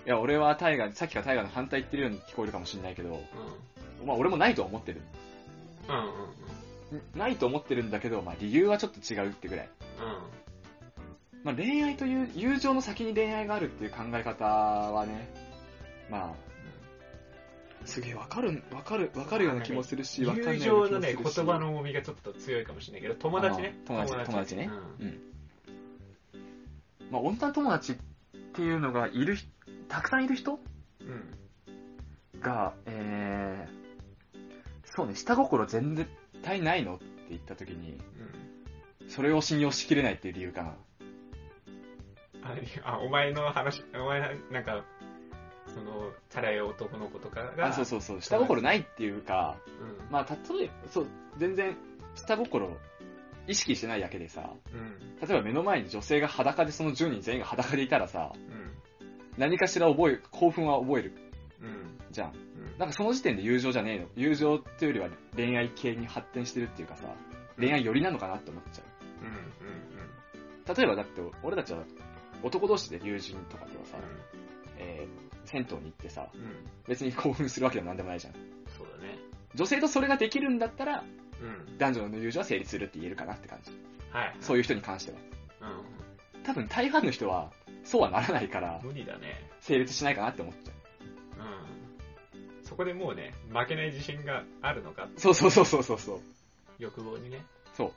[0.06, 3.13] ういや、俺は大河、さっきから大河の反対言ってるように聞こえるかもしれないけど、ん。
[3.13, 3.22] うん。
[4.06, 5.02] まあ俺もないとは思ってる。
[5.89, 7.20] うんうんうん。
[7.20, 9.70] ないと思ってるんだけど、まあ理由はちょっと違うってぐらい。
[11.44, 15.28] まあ恋愛という、友情の先に恋愛があるっていう考え方はね、
[16.12, 16.34] まあ、
[17.86, 20.30] すげえわかる、わかる、わかるような気もするし、うん。
[20.30, 21.45] わかんない友情のね、ような気もするし。
[21.45, 23.80] 言葉の重みがちょっと強いかもしれないけど、友達ね。
[23.86, 24.69] 友達友達ね
[25.00, 25.21] うんうん。
[27.12, 27.95] まあ女友達っ
[28.54, 29.48] ていうのがいる人、
[29.88, 30.60] たくさんいる人？
[31.02, 32.41] うん。
[32.41, 34.38] が、えー、
[34.86, 36.08] そうね、下心全
[36.41, 38.00] 対ないのって言った時に、
[39.02, 39.10] うん。
[39.10, 40.76] それを信用しきれないっていう理由かな。
[42.84, 44.86] ああ、お前の話、お前なんか、
[45.76, 50.12] その、チャラい男の子とかが、あ、そうそうそう、下心ないっていうか、うん。
[50.12, 51.08] まあ、例えば、そう、
[51.38, 51.76] 全然、
[52.16, 52.70] 下心
[53.48, 55.28] 意識してないだけでさ、うん。
[55.28, 58.72] 例えば目の前に女性が裸でその10人全員が裸でいたらさ、うん。
[59.38, 61.14] 何かしら覚え、興奮は覚える
[61.62, 62.00] うん。
[62.12, 62.30] じゃん。
[62.30, 62.80] うん。
[62.80, 64.08] なんかその時点で友情じゃねえの。
[64.16, 67.04] 友情っていうよりは恋愛系に発展してるっていうかさ、
[67.58, 68.82] 恋愛寄りなのかなって思っちゃ
[69.22, 69.28] うん。
[69.28, 69.36] うん。
[69.36, 70.76] う。
[70.76, 71.84] 例えばだって、俺たちは
[72.44, 73.98] 男同士で友人とかとはさ、
[74.78, 76.41] えー、銭湯に行ってさ、うん。
[76.41, 76.47] うん。
[76.88, 78.34] 別に興奮するわけでもなんでもないじゃん。
[78.34, 79.17] そうだね。
[79.53, 81.03] 女性とそれができるんだったら、
[81.41, 81.77] うん。
[81.77, 83.71] 男女の友情は成立するって言えるかなって感じ。
[84.12, 84.38] はい。
[84.41, 85.17] そういう人に関しては。
[85.19, 87.51] う多分大半の人は、
[87.84, 89.49] そうはならないからん。、無理だね。
[89.60, 90.71] 成立しないかなって思っちゃ
[91.39, 92.63] うん。
[92.63, 95.19] そこでもうね、負けない自信があるのか、う。
[95.19, 96.21] そうそうそうそうそうそう。
[96.79, 97.43] 欲望にね。
[97.73, 97.88] そう。
[97.89, 97.91] っ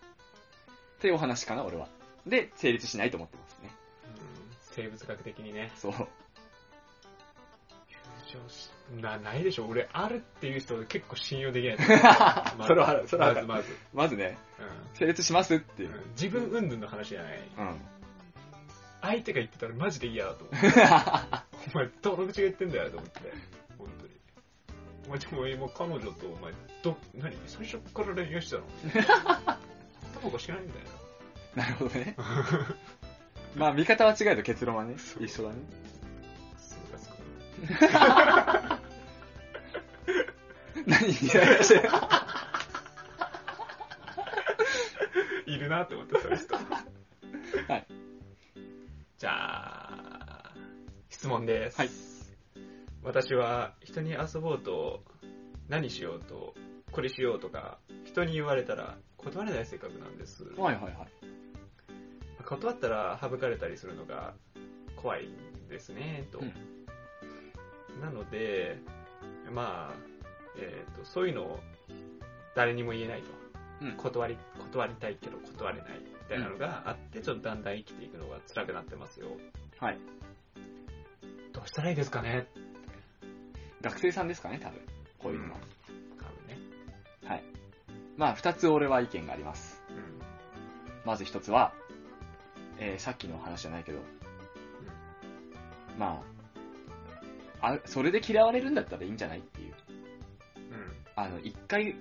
[1.01, 1.89] ていうお話かな、俺は。
[2.27, 3.71] で、成立しないと思ってますね。
[4.05, 4.13] うん。
[4.61, 5.71] 生物学的にね。
[5.77, 5.93] そう。
[8.29, 9.67] 友情し、な、ないでしょ。
[9.67, 11.77] 俺、あるっていう人結構信用できない。
[12.67, 13.79] それはあるそれはあるまず、まず。
[13.95, 14.97] まずね、うん。
[14.97, 15.91] 成立しますっていう。
[15.91, 17.39] うん自分云々の話じゃない。
[17.59, 17.81] うん。
[19.01, 20.55] 相手が言ってたらマジで嫌だと思う。
[21.75, 23.21] お前、どの口が言ってんだよと思って。
[23.79, 24.13] 本当に。
[25.07, 28.63] お前、でも、もう彼女と、お前、ど、何最初から恋愛してた
[29.47, 29.59] の？
[30.21, 30.83] 頭おかしくないみたい
[31.57, 31.63] な。
[31.65, 32.17] なるほどね。
[33.57, 35.57] まあ、見方は違えど結論はね、一緒だね。
[40.87, 41.83] 何イライラしてる
[45.47, 46.55] いるなって思って、そういう人。
[46.55, 46.63] は
[47.77, 47.87] い。
[49.17, 50.55] じゃあ、
[51.09, 51.79] 質問です。
[51.79, 51.91] はい。
[53.03, 55.03] 私は人に遊ぼうと、
[55.69, 56.55] 何しようと、
[56.93, 60.45] これしようとか、人に言われたら断れない性格なんです。
[60.57, 60.95] はいはいはい。
[62.45, 64.35] 断ったら省かれたりするのが
[64.97, 66.39] 怖いんですね、と。
[66.39, 66.78] うん
[68.01, 68.79] なので、
[69.53, 69.97] まあ、
[70.57, 71.61] えっ、と、そういうのを
[72.55, 73.27] 誰にも言えないと。
[73.81, 79.29] うん断り、断りたいけど断れないみたいなのがあって、ちょっとだんだん生きていくのが辛くなってますよ。
[79.79, 79.99] はい。
[81.53, 82.49] どうしたらいいですかね？
[83.81, 84.81] 学生さんですかね、多分。
[85.21, 85.61] こういうのは。
[86.19, 86.59] 多分ね。
[87.25, 87.45] はい。
[88.17, 89.81] まあ、二つ俺は意見があります。
[89.91, 89.97] うん。
[91.05, 91.73] まず一つは、
[92.81, 94.01] えーさっきの話じゃないけど、
[95.97, 96.38] まあ、
[97.61, 99.75] あ、それで嫌われるんだったらいいんじゃないっていう。
[100.71, 100.97] うん。
[101.17, 101.97] あの、一回、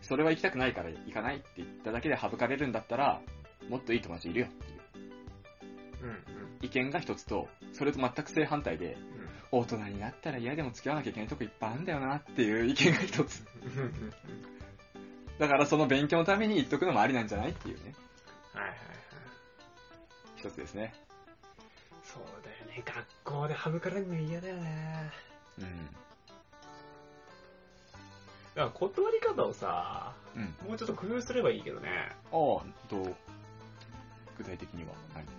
[0.00, 3.20] それは行きたくないから行かないって言っただけで省かれるんだったら、
[3.68, 4.80] もっといい友達いるよっていう
[6.02, 6.08] うん。
[6.10, 6.16] うん。
[6.60, 8.94] 意見が一つと、それと全く正反対で、
[9.52, 9.60] うん。
[9.60, 13.44] 大人になったら嫌でも付き合わなきゃいけないとこいっぱいあるんだよなっていう意見が一つ。
[13.64, 14.12] うん。
[15.38, 17.94] だからその勉強のために言っとくのもありなんじゃないっていうね、
[18.52, 18.78] はいはいはい。
[20.36, 20.94] 一つですね。
[22.76, 22.82] ね。
[22.84, 25.10] 学校で省かれるの嫌だよね。
[25.58, 25.86] うん。
[28.54, 30.68] だから断り方をさ、うん。
[30.68, 31.88] もうちょっと工夫すればいいけどね。
[32.32, 33.14] ああ、どう？
[34.38, 35.30] 具体的には何か？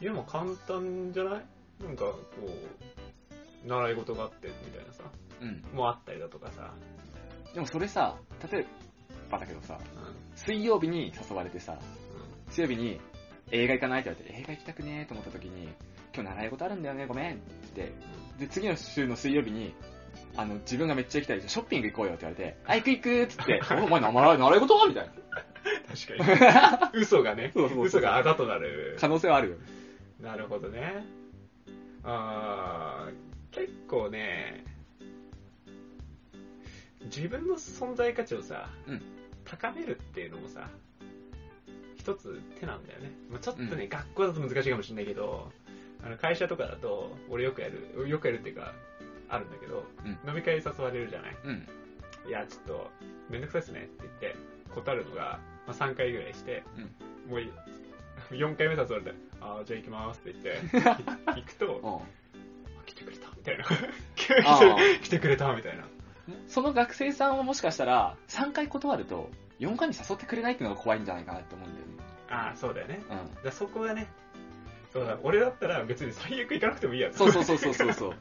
[0.00, 1.44] いや、もう簡単じゃない？
[1.82, 2.18] なんか、こ
[3.64, 5.04] う、習い事があって、みたいなさ。
[5.40, 5.64] うん。
[5.72, 6.72] もうあったりだとかさ。
[7.54, 8.16] でもそれさ、
[8.52, 8.66] 例え
[9.30, 10.36] ばだけどさ、うん。
[10.36, 13.00] 水曜日に誘われてさ、う水曜日に
[13.54, 15.68] 映画行かないって言われて、映画行きたくねーと思った時に、
[16.12, 17.38] 今日習い事あるんだよね、ごめんっ
[17.74, 17.92] て。
[18.38, 19.74] で、次の週の水曜日に、
[20.36, 25.12] あの、自分がめっちゃ行きたい、ショッピング行こうよって言われて、あ、行く行くっつって、お お前習い習い事みたいな。
[25.12, 25.14] ん。
[25.86, 27.00] 確かに。
[27.00, 27.52] 嘘がね。
[27.54, 28.96] そうそうそう嘘があだとなる。
[29.00, 29.56] 可能性はあるよ。
[30.20, 31.04] なるほどね。
[32.02, 34.64] あー結構ね、
[37.04, 39.02] 自分の存在価値をさ、うん
[39.44, 40.68] 高めるっていうのもさ、
[42.04, 43.10] 一つ手なんだよね。
[43.30, 45.50] まあちょっとね、うん学校だと難しいかもしれないけど、
[46.04, 48.72] あの会社とかだと、俺よくやる、よくやるっていうか、
[49.30, 51.36] あるんだけど、うん飲み会誘われるじゃない？
[51.44, 51.66] うん。
[52.28, 52.90] いや、ちょっと、
[53.30, 54.36] めんどくさいっすねって言って、
[54.74, 56.62] 断るのが、まあ、3回ぐらいして、
[57.28, 57.50] もうい、
[58.32, 61.00] 4回目誘われて、ああ、じゃあ行きますって言って、
[61.32, 62.02] 行くと、
[62.86, 63.64] 来てくれたみたいな。
[64.44, 65.84] あ来てくれたみたいな。
[66.48, 71.93] その学生さんはもしかしたら、3回断ると、4回に誘ってくれないっていうのが怖いんじゃないかなって思うんだよね。
[72.28, 73.02] ああ、そうだよね。
[73.06, 74.08] うだからそこはね、
[74.92, 77.12] そうだ、俺だったら別に最悪行かなくてもいいやん。
[77.12, 78.14] そうそうそうそうそうそう。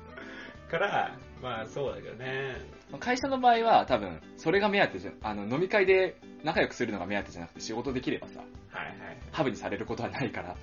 [0.70, 2.56] から、まあそうだけどね。
[3.00, 8.40] 会社の場合は多分、それが目当てじゃ、あの、飲み会で仲良くするのが目当てじゃなくて仕事できればさ、
[8.70, 8.96] はいはい。
[9.32, 10.56] ハブにされることはないから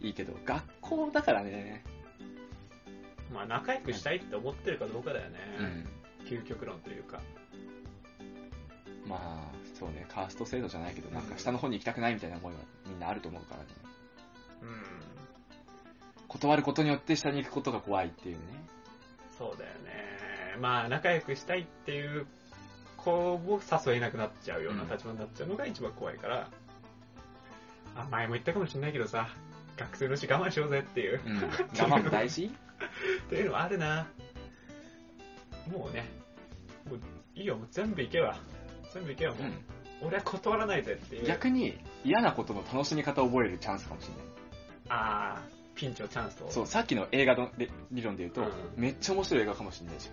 [0.00, 0.06] うん。
[0.06, 1.84] いいけど、学校だからね。
[3.32, 5.38] まあ仲良くしたいって思ってるかどうかだよね。
[5.58, 6.26] うん。
[6.26, 7.20] 究極論というか。
[9.10, 13.68] まあ、そうね、カースト制度じゃないけど、なんか下の方に行きたくないみたいな思いはみんなあると思うからね。
[14.62, 14.82] うん。
[16.28, 18.42] 断ることによって下に行くことが怖いっていうね。
[19.36, 20.58] そうだよね。
[20.60, 22.26] まあ仲良くしたいっていう
[22.96, 26.50] こを誘えなくなっちゃうような立場になっちゃうのが一番怖いから、
[27.96, 29.28] あ、前も言ったかもしれないけどさ、
[29.76, 31.36] 学生のうち我慢しようぜっていう、うん。
[31.42, 32.44] 我慢も大事？
[33.26, 34.06] っていうのはあるな。
[35.70, 36.08] もうね、
[36.88, 37.00] もう
[37.34, 38.38] いいよ、もう全部行けば。
[38.92, 40.06] 全部行けばもう、うん。
[40.08, 41.26] 俺は断らないぜっていう。
[41.26, 44.24] 逆に嫌なことの楽しみ方を覚えるチャンスかもしれない。
[44.88, 46.50] あー、ピンチをチャンスと。
[46.50, 50.10] そう、さっきの映画の理理論で言うと、うんめっちゃ面白い映画かもしれないし。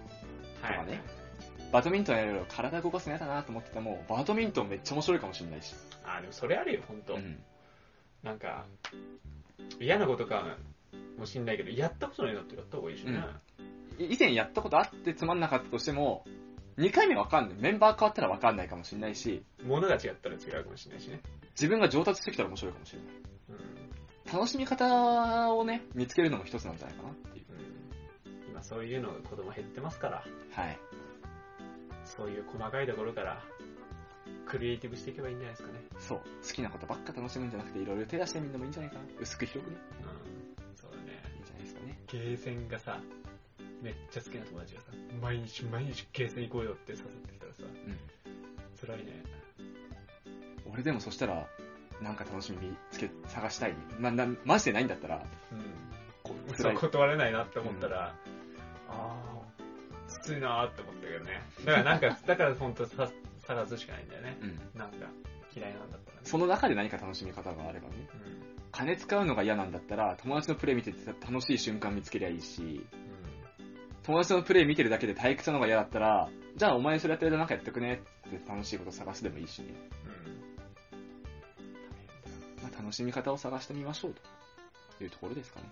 [0.61, 1.01] はいとかね
[1.71, 5.75] バドミントンやるよ体動かすの嫌だなと思ってても、バドミントンめっちゃ面白いかもしれないし。
[6.05, 7.15] あー、でもそれあるよ、ほんと。
[7.15, 7.39] うん。
[8.23, 8.65] なんか、
[9.79, 10.57] 嫌なことか
[11.17, 13.21] もしんないけど、やったことないのってやった方がいいしね。
[13.99, 16.23] 以前やったことあってつまんなかったとしても、
[16.77, 17.57] 2回目わかんない。
[17.59, 21.21] メンバー変わったらわかんないかもしれないし、物が違ったら違うかもしれないしね。
[21.51, 23.07] 自分が上達してきたら面白いかもしれない。
[24.27, 24.33] うん。
[24.33, 27.45] 楽しみ方をね、見つけるのも一つなんじゃないかなっていう。
[28.45, 30.79] うん、今そういうのが子供減ってますから、はい。
[32.05, 33.41] そういう細かいところから、
[34.45, 35.79] クリエイティブしていけばいいんじゃないですかね。
[35.99, 36.19] そう。
[36.19, 39.01] 好きなことばっか楽しむんじゃなくて、いろいろ手出してみるのもいいんじゃないかな。
[39.19, 39.77] 薄く広くね。
[40.01, 40.75] うん。
[40.75, 41.23] そうだね。
[41.33, 41.99] いいんじゃないですかね。
[42.07, 43.01] ゲーセンがさ、
[43.81, 44.87] めっちゃ好きな友達がさ、
[45.21, 48.87] 毎日毎日ゲーセン行こうよって誘ってきたらさ、うん。
[48.87, 49.23] 辛いね。
[50.71, 51.47] 俺でもそしたら、
[52.01, 53.75] なんか楽しみ見つけ、探したい。
[53.99, 55.59] な、な、マジでないんだったら、うん。
[56.23, 56.75] こそう辛い。
[56.75, 58.15] 断れないなって思ったら、
[58.89, 61.41] ああ、きついなーって思ったけどね。
[61.65, 63.09] だからなんか、 だから本当さ
[63.45, 64.37] 探すしかないんだよね。
[64.41, 64.79] うん。
[64.79, 65.07] なんか、
[65.55, 66.21] 嫌いなんだったらね。
[66.23, 67.95] その中で何か楽しみ方があればね。
[68.13, 68.37] うん。
[68.71, 72.85] 金使うのが嫌なんだったら、友達のプレイ見てて楽しい瞬間見つけりゃいいし、
[74.07, 79.67] 友達のプレイ見てるだけで退屈なのが嫌だったら、じゃあお前それやってる間なんかやってくねって楽しいこと探すでもいいしね。
[80.05, 80.09] う
[82.61, 82.63] ん。
[82.63, 84.15] まあ、楽しみ方を探してみましょう
[84.97, 85.65] というところですかね。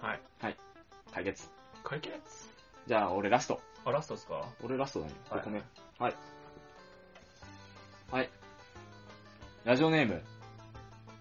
[0.00, 0.20] はい。
[1.12, 1.48] 解決。
[1.82, 2.12] 解決？
[2.86, 3.60] じゃあ俺ラスト。
[3.84, 4.48] あ、ラストですか？
[4.62, 5.12] 俺ラストだね。
[5.28, 5.62] はい5個目。
[5.98, 6.14] はい。
[8.12, 8.30] はい。
[9.64, 10.22] ラジオネーム、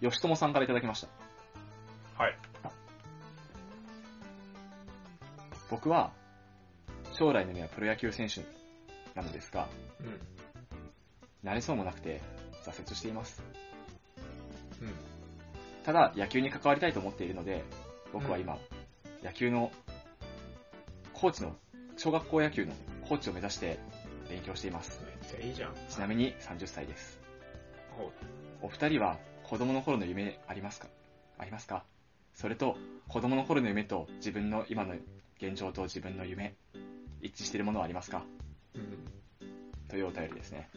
[0.01, 1.07] 吉友さんからいただきました。
[2.21, 2.38] はい。
[5.69, 6.13] 僕は、
[7.18, 8.41] 将来の夢はプロ野球選手
[9.15, 9.68] なのですが、
[10.01, 10.20] うん。
[11.41, 12.22] なれそうもなくて、
[12.63, 13.41] 挫折しています。
[14.82, 14.89] うん。
[15.84, 17.63] ただ、野球に関わりたいと思っているので、
[18.13, 18.59] 僕は今、
[19.24, 19.72] 野球の、
[21.13, 21.55] コーチの、
[21.97, 22.74] 小学校野球の
[23.09, 23.80] コーチを目指して
[24.30, 25.01] 勉強しています。
[25.03, 25.74] めっちゃいいじゃん。
[25.89, 27.20] ちなみに30歳です。
[28.61, 30.88] おお二人は子供の頃の夢ありますか？
[31.39, 31.84] ありますか？
[32.36, 34.93] それと、子供の頃の夢と自分の今の
[35.41, 36.55] 現状と自分の夢、
[37.28, 38.23] 一致しているものはありますか？
[38.75, 39.05] うん。
[39.88, 40.69] というお便りですね。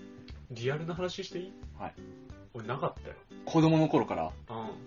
[0.50, 1.52] リアルな話していい？
[1.78, 1.94] はい。
[2.52, 3.14] 俺なかったよ。
[3.46, 4.32] 子供の頃からうん。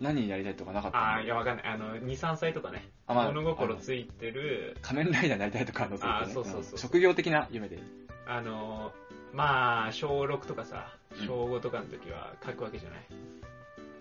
[0.01, 1.65] 何になりたいとかなかったああ、のいや、わかんない。
[1.65, 2.87] あの、2、3歳とかね。
[3.07, 7.79] あまあ物心ついてる、仮面ライダーになりたいとかのそうあーそうそうそう職業的な夢で。
[8.27, 8.91] あの、
[9.33, 12.99] まあ、小6とかさうん、小5とかの時は書くわけじゃない。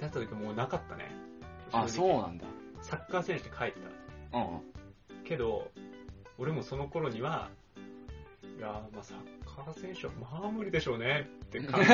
[0.01, 1.11] だった時もうなかったね。
[1.73, 2.45] あ、正直そうなんだ。
[2.81, 3.79] サッカー選手って書いて
[4.33, 4.61] うんうん。
[5.23, 5.29] た。
[5.29, 5.71] けど、
[6.43, 7.51] 俺もその頃には、
[8.59, 11.85] いやー、まあ、サッカー選手はまあ無理でしょうねって考え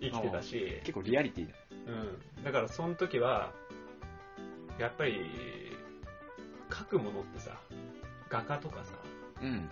[0.00, 1.54] て生きてたし、 結構リアリティだ。
[1.70, 2.44] うん。
[2.44, 3.52] だからその時は、
[4.76, 5.20] やっぱり、
[6.68, 7.60] 書くものってさ、
[8.28, 8.94] 画家とかさ、
[9.40, 9.68] うん。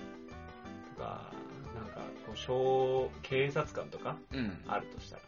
[0.94, 1.32] とか、
[1.74, 4.62] なんか、こう、小、警察官とかうん。
[4.68, 5.22] あるとしたら、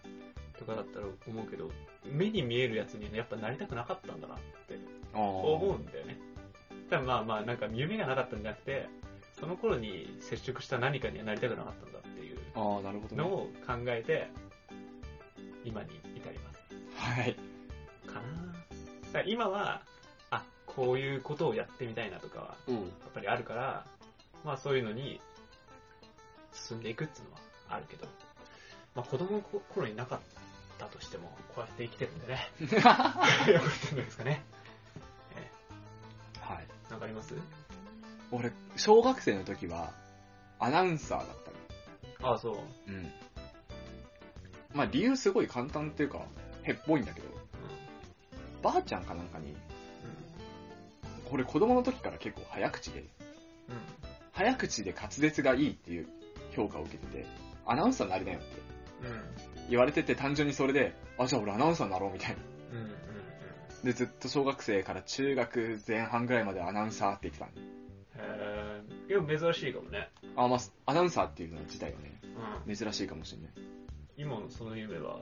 [0.56, 1.72] とかだったら思うけど、
[2.04, 4.78] 目に見えるやつにやっぱなりたくなかったんだなって
[5.12, 6.29] 思思うんだよね。
[6.90, 8.88] ただまあまあ、なんか夢がなかったんじゃなくて、
[9.38, 13.22] その頃に接触した何かにはなりたくなかったんだっていうああ、なるほどね。
[13.22, 14.28] のを考えて、
[15.64, 16.60] 今に至ります。
[16.96, 17.34] はい。
[18.06, 19.82] かなだから今は、
[20.30, 22.74] あ、こういうことをやってみたいなとかは、うん。
[22.74, 22.84] やっ
[23.14, 23.86] ぱりあるから、
[24.44, 25.20] まあそういうのに
[26.52, 28.06] 進んでいくっていうのはあるけど、
[28.96, 30.18] まあ子供の頃になかっ
[30.76, 34.42] たとしても、こうやって生きてるんでね、 よかったんじゃないですかね。
[36.94, 37.00] はい。
[37.00, 37.34] わかります？
[38.32, 39.92] 俺、小学生の時は、
[40.58, 41.28] アナウンサーだっ
[42.18, 42.34] たの。
[42.34, 42.56] あそう。
[42.86, 43.10] うん。
[44.74, 46.20] まあ理由すごい簡単っていうか、
[46.62, 47.30] へっぽいんだけど、う
[48.62, 49.56] ばあちゃんかなんかに、ん。
[51.28, 53.06] これ子供の時から結構早口で、うん。
[54.32, 56.08] 早口で滑舌がいいっていう
[56.54, 57.26] 評価を受けてて、
[57.66, 58.46] アナウンサーになりなよって
[59.08, 59.70] うん。
[59.70, 62.36] 言われてて単純にそれで、あ、じゃあ俺アナウンサーになろうみたいな。
[63.84, 67.60] で、ずっと小学生から中学前半ぐらいまでアナウンサーって言ってたんで。
[68.16, 70.10] へー、いや、珍しいかもね。
[70.36, 72.20] あ、まあ、アナウンサーっていうの自体はね、
[72.66, 72.74] うん。
[72.74, 73.50] 珍しいかもしれない。
[74.16, 75.20] 今のその夢は、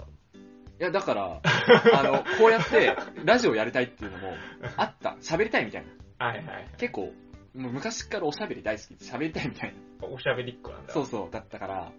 [0.81, 1.41] いや、だから、
[1.99, 4.35] あの、こうやって、ラジオやりたいっていうのも、
[4.77, 5.17] あった。
[5.21, 5.85] 喋りたいみたい
[6.19, 6.27] な。
[6.27, 6.69] はいはいはい。
[6.79, 7.13] 結構、
[7.55, 10.07] もう昔からおしゃべり大好きで喋りたいみたいな。
[10.07, 10.93] おしゃべりっ子なんだ。
[10.93, 11.93] そうそう、だったから、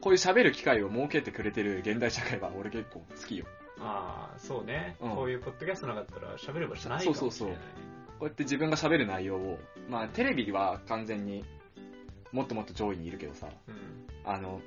[0.00, 3.46] こういう喋る機会を設けてくれてる現代社会は俺結構好きよ。
[3.80, 7.28] ああ、そうね、うんこういうポッドキャストなかったら喋ればしないかもしれない。
[7.28, 7.56] そうそうそうこ
[8.22, 9.58] うやって自分が喋る内容を、
[9.88, 11.44] まあテレビは完全に
[12.32, 14.30] もっともっと上位にいるけどさ、うん。
[14.30, 14.60] あの、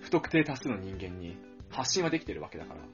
[0.00, 1.36] 不特定多数の人間に
[1.70, 2.88] 発信はできてるわけだから、うんうん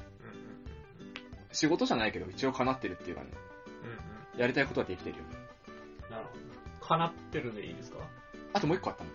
[1.53, 3.29] 仕事じゃないけど一応叶ってるっていうかね、
[3.85, 3.91] うん。
[3.91, 3.97] うん
[4.35, 4.41] うん。
[4.41, 5.31] やりたいことはできてるよね。
[6.11, 6.31] なるほ
[6.81, 6.87] ど。
[6.87, 7.99] かなってるでいいですか？
[8.55, 9.11] あともう一個あったの。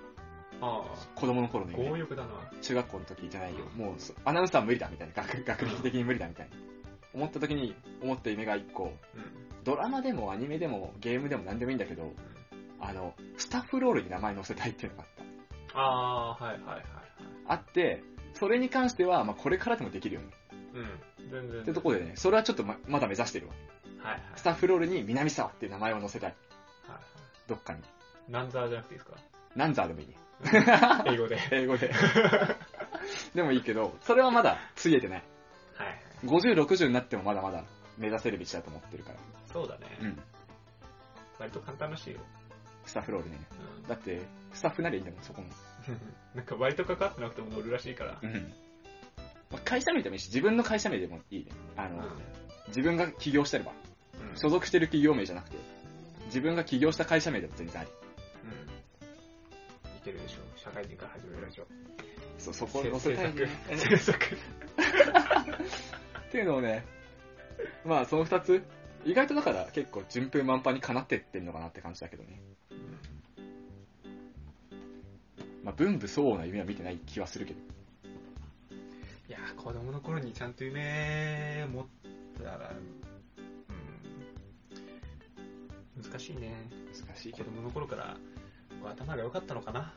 [0.61, 0.83] あ
[1.15, 2.29] 子供の頃の強欲だな。
[2.61, 3.65] 中学校の時じゃないよ。
[3.75, 5.13] もうそ、アナウンサー無理だみたいな。
[5.13, 6.55] 学学歴的に無理だみたいな。
[7.13, 8.93] 思った時に思った夢が一個、うん。
[9.63, 12.13] ドラマでもアニメでもゲームでも何でもいいんだけど、
[12.79, 15.09] あの、スタッフロールに名前載せたいっていうのがあっ
[15.73, 15.79] た。
[15.79, 16.85] ああー、はいはいはいはい。
[17.47, 18.03] あって、
[18.33, 20.27] それに関しては、まあ、これからでもできるよね。
[20.73, 21.29] うん。
[21.29, 21.61] 全然。
[21.61, 23.53] ってところでね、それはちょっとままだ目指してるわ。
[24.03, 24.21] はいはい。
[24.35, 26.35] スタッフロールに南沢っていう名前を載せたい。
[26.87, 27.01] はいはい。
[27.47, 27.81] どっかに。
[28.29, 29.17] ナンザーじゃなくていいですか？
[29.55, 30.15] ナンザーでもいいね。
[31.05, 31.35] 英語で。
[31.37, 31.91] はい英語で。
[33.35, 35.23] でもいいけど、それはまだついえてない。
[35.75, 36.01] はい。
[36.25, 37.63] 50、60になってもまだまだ
[37.97, 39.19] 目指せる道だと思ってるから。
[39.51, 39.97] そうだね。
[40.01, 40.19] うん。
[41.39, 42.19] 割と簡単らしいよ。
[42.85, 43.39] スタッフロールね。
[43.83, 44.21] うんだって、
[44.53, 45.47] スタッフなりゃいいんだもん、そこも。
[46.35, 48.19] なんか割と関わってなくても乗るらしいから。
[48.21, 48.53] うん。
[49.51, 51.51] まあ会社名でもいいし、自分の会社名でもいいね。
[51.75, 52.03] あの、うん
[52.67, 55.57] 自分が起業してれば、うん所属してる企業名じゃなくて、
[56.25, 57.89] 自分が起業した会社名でも全然あり。
[57.89, 58.78] うん。
[59.99, 60.59] いけるでしょう。
[60.59, 61.67] 社会人から始めるでしょう。
[62.37, 63.47] そう、そこを載せたいね。
[63.75, 64.25] 制作。
[64.25, 64.29] っ
[66.31, 66.85] ていうのをね、
[67.85, 68.63] まあその二つ、
[69.03, 72.39] 意外とだから結構順風満帆にかなってってんのかなって感じだけどね。
[75.63, 77.59] まあ文武相応な夢は見てない気はするけど。
[79.27, 81.85] いやー、子供の頃にちゃんと夢持っ
[82.37, 82.73] たら、
[85.97, 86.03] うん。
[86.03, 86.55] 難しいね。
[87.05, 87.51] 難しいけど。
[87.51, 88.17] 子供の頃から
[88.87, 89.93] 頭が良かったのかな。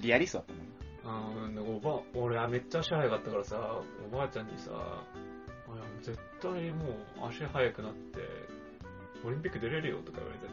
[0.00, 0.70] リアリストだったもん。
[1.02, 3.80] うん、おば、俺はめっちゃ足速かったからさ、
[4.12, 6.88] おばあちゃんにさ、いや絶対も
[7.24, 8.18] う足速くなって、
[9.24, 10.46] オリンピック出れるよとか言われて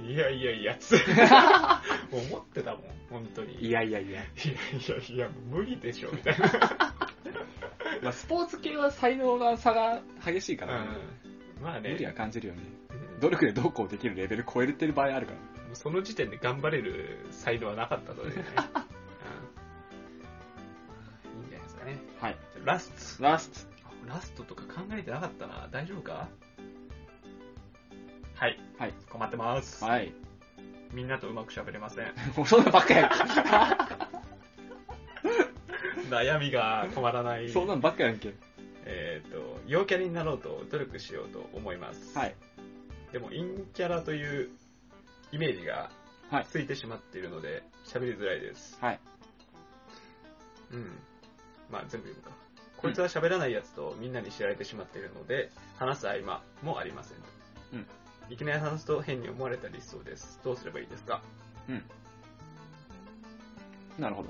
[0.00, 0.96] て、いやいやいや、つ
[2.12, 3.54] 思ってたもん、本当に。
[3.56, 4.10] いやいやいや。
[4.10, 4.26] いやい
[4.88, 6.46] やいや、無理でしょ、みたいな。
[8.02, 10.88] まあスポーツ系は才能が差が激しいからね。
[11.58, 12.62] うん、まあね、無理は感じるよね。
[12.80, 12.86] うん
[13.20, 15.38] 努力でどうこうできるレベル超えてる場合あるから。
[15.76, 18.44] その時点で頑張れる才能はなかったのでね。
[21.36, 21.98] うんいいんじゃないですかね。
[22.20, 22.36] はい。
[22.64, 23.22] ラスト。
[23.22, 23.68] ラス
[24.06, 25.68] ラストとか考えてなかったな。
[25.70, 26.28] 大丈夫か？
[28.34, 28.58] はい。
[28.78, 28.94] はい。
[29.10, 29.80] 困ってます。
[29.80, 29.86] ト。
[29.86, 30.12] はい。
[30.92, 32.06] みんなとうまく喋れません。
[32.36, 33.10] もうそんなばっかやん
[36.08, 37.46] 悩みが止まらない。
[37.46, 37.52] け。
[37.52, 38.34] そんなんばっかやんけ。
[38.84, 42.16] えっ、と、陽キャラになろうと努力しようと思います。
[42.16, 42.34] はい。
[43.12, 43.42] でも、陰
[43.74, 44.50] キャラという
[45.32, 45.90] イメージが
[46.30, 48.76] はいついてしまっているので、喋りづらいです。
[48.80, 49.00] はい。
[50.72, 50.98] うん。
[51.70, 52.36] まあ、全部読むか。
[52.78, 57.24] こいつは喋らないやつとみんなに知られてしまっているので、話す合間もありませんと。
[57.72, 57.86] うん。
[58.28, 60.40] いきなり話すと変に思われたりしそうです。
[60.44, 61.22] どうすればいいですか？
[61.68, 61.82] うん。
[63.98, 64.28] なるほど。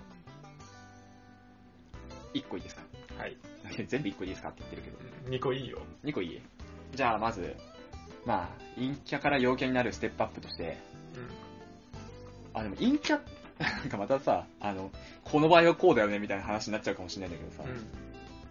[2.35, 2.83] 一個いいですか？
[3.19, 3.37] はい。
[3.89, 4.99] 全部一個いいですかって言ってるけど。
[5.31, 5.81] 2個いいよ。
[6.03, 6.43] 二個いい？
[6.93, 7.57] じゃあまず、
[8.27, 10.77] まあ、陰キャから陽キャになるステップアップとして、
[11.15, 12.61] うん。
[12.61, 13.21] あ、でも陰キャ、
[13.59, 14.91] なんかまたさ、あの、
[15.25, 17.69] この場合はこうだよねみたいな話になっちゃうかもしれないんだけどさ、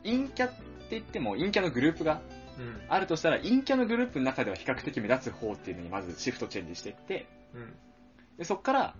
[0.03, 0.55] 陰キャって
[0.91, 2.21] 言っても陰キャのグループが
[2.57, 2.65] うん。
[2.65, 2.81] うん。
[2.87, 7.75] あるとしたら、陰キャのグループの中では比較的目立つ方っていうのにまずシフトチェンジしていって、うん。
[8.37, 8.95] で、そっから、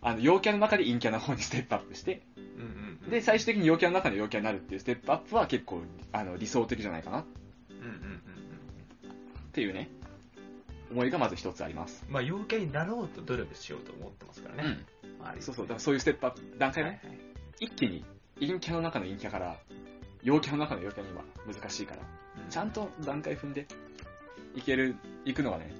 [0.00, 3.00] あの、陽キャの中で陰キャの方にステップアップして、うん。
[3.04, 3.10] うん。
[3.10, 7.24] で、最終的に陽キャの中の陽キャになるっていうステップアップは結構、あの、理想的じゃないかなっ
[7.70, 7.76] うん。
[7.76, 7.84] うん。
[7.84, 8.36] うん。
[9.52, 9.88] ていうね、
[10.90, 12.04] 思いがまず一つあります。
[12.08, 14.78] まあ、陽キャになろうと努力しようと思ってますからね。
[15.20, 15.42] 周り。
[15.42, 17.18] そうそう、だからそういうステップアップ、段階ね、はいはい。
[17.60, 18.04] 一気に
[18.40, 19.58] 陰キャの中の陰キャから、
[20.22, 22.02] 陽キャの中の陽キャには難しいから、
[22.42, 22.50] うん。
[22.50, 23.66] ちゃんと段階踏んで、
[24.54, 25.72] いける、いくのがね、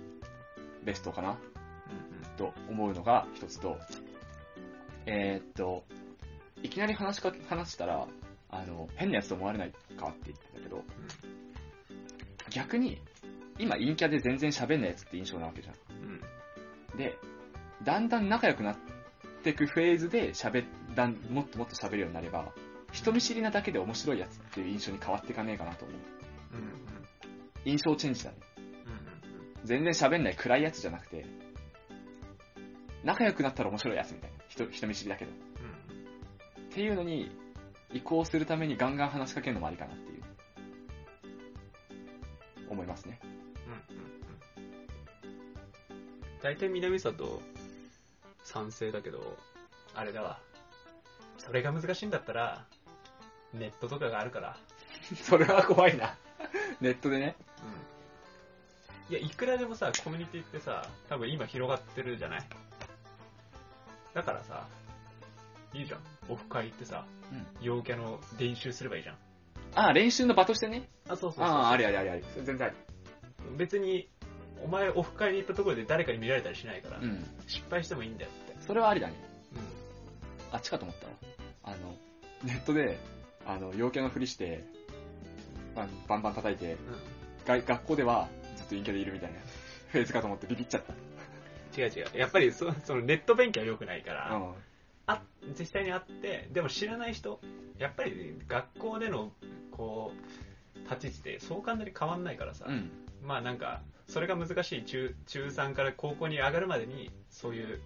[0.85, 1.31] ベストかな。
[1.31, 3.79] うんと思うのが一つと、
[5.07, 5.85] えーっと、
[6.63, 8.07] いきなり話しか話したら、
[8.51, 10.85] あの、変なやつと思われないかって言ってたけど、
[12.51, 13.01] 逆に、
[13.59, 15.75] 今陰キャで全然喋んないやつって印象なわけじゃん。
[16.03, 16.21] うん。
[16.93, 16.99] うん。
[16.99, 17.19] で、
[17.85, 18.77] だんだん仲良くなっ
[19.43, 22.53] ていくフェーズで喋だん、もっともっと喋るようになれば、
[22.93, 25.99] 人見知りなだけで面白いやつっていう印象に変わっていかねえかなと思う。
[26.55, 26.61] うん。
[26.61, 26.71] うん。
[27.65, 28.37] 印象チェンジだね。
[28.57, 28.61] う
[29.65, 29.67] ん。
[29.67, 31.27] 全然喋んない暗いやつじゃなくて、
[33.05, 34.37] 仲良くなったら面白いやつみたいな。
[34.49, 35.31] 人人見知りだけど。
[35.31, 36.63] うん。
[36.63, 37.31] っていうのに
[37.93, 40.23] 移行するためにガンガン話しかけるのもありかなっていう。
[42.69, 43.21] 思いますね。
[46.47, 47.43] 大体南里
[48.45, 49.37] 賛成だけど、
[49.97, 50.39] あれだわ。
[51.39, 52.65] それが難しいんだったら、
[53.53, 54.57] ネットとかがあるから。
[55.25, 56.17] それは怖いな。
[56.81, 57.35] ネットでね。
[59.09, 59.17] うん。
[59.17, 62.49] いや、いくらでもさ、コミュニティってさ、多分今広がってるじゃない？
[64.15, 64.69] だからさ、
[65.75, 66.01] いいじゃん。
[66.29, 69.17] オフ会行ってさ、うん陽キャの練習すればいいじゃん。
[69.75, 70.89] ああ、練習の場としてね。
[71.09, 72.25] あ、そうああ、ありありありあり。
[72.45, 72.77] 全然あり。
[73.57, 74.09] 別に、
[74.65, 77.25] お前オフ会に行ったところで誰かに見られたりしないから、うん。
[77.47, 78.57] 失敗してもいいんだよって。
[78.67, 79.15] それはありだね。
[79.55, 79.59] う
[80.55, 81.13] あっちかと思ったわ。
[81.65, 81.97] あの、
[82.45, 82.99] ネットで、
[83.47, 84.65] あの、陽キャのふりして、
[85.75, 86.71] まあ、バンバン叩いて、ん。
[86.71, 86.77] うん。
[87.47, 89.39] が学校ではずっと陰キャでいるみたいな
[89.93, 90.93] フェーズかと思ってビビっちゃった。
[91.81, 92.07] 違う違う。
[92.19, 94.55] やっぱりそそのネット勉強は良くないから、うん。
[95.07, 95.23] あ
[95.59, 97.41] 実際に会って、でも知らない人、
[97.79, 99.33] やっぱり学校での、
[99.71, 102.91] こう、立ち位置ってそう簡単に変わんないからさ、うん。
[103.27, 107.81] まあなんか、それが難しい中中3から高校に上がるまでに、そういう、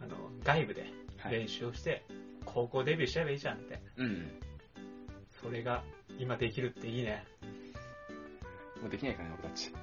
[0.00, 1.32] あの、外部ではい。
[1.32, 2.04] 練習をして、
[2.44, 3.80] 高校デビューしちゃえばいいじゃんって。
[3.96, 4.30] うん。
[5.42, 5.82] それが
[6.18, 7.24] 今できるっていいね。
[8.80, 9.72] もうできないからね、俺たち。
[9.72, 9.80] だか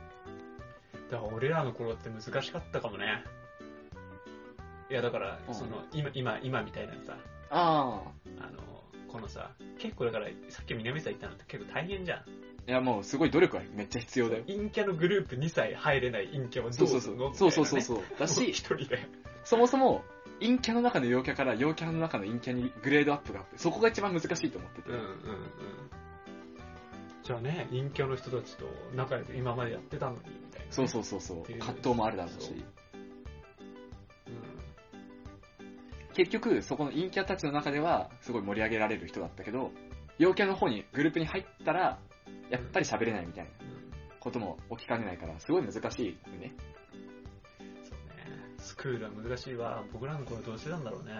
[1.12, 3.24] ら俺らの頃って難しかったかもね。
[4.90, 7.18] いやだからう、んその、今、今、今みたいなさ、
[7.50, 8.02] あ
[8.40, 8.46] あ。
[8.46, 12.24] あの、このさ、結構だから、さっき南さん言ったのって結構大変じゃん。
[12.68, 14.44] いや、もうすごい努力はめっちゃ必要だよ。
[14.46, 17.02] 陰キャのグループ2歳入れない陰キャはどそううそうそう。
[17.02, 17.34] するの？
[17.34, 17.82] そうそうそうう。
[17.82, 17.98] そう。
[17.98, 19.08] だだし、し、一人で。
[19.46, 20.04] そもそも、
[20.42, 24.90] 陰キャの中の陽キャから陽キャの中の陰キャにグレードアップがあって、そこが一番難しいと思ってて。
[24.90, 25.12] うんうんうん。
[27.24, 28.66] じゃあね、陰キャの人たちと
[28.96, 31.44] 仲良く今までやってたのに、みたいなね、そうそうそうそう。
[31.60, 32.54] 葛藤もあるだろうし。
[36.14, 39.72] 結局、そこの陰キャたちの中では、すごい盛り上げられる人だったけど、
[40.18, 42.00] 陽キャの方に、グループに入ったら、
[42.50, 43.52] やっぱり喋れないみたいな。
[44.28, 46.54] ことも起きかねないから、すごい難しいよね。
[47.84, 48.56] そうね。
[48.58, 49.84] スクールは難しいわ。
[49.94, 51.14] 僕らの頃どうしてたんだろうね。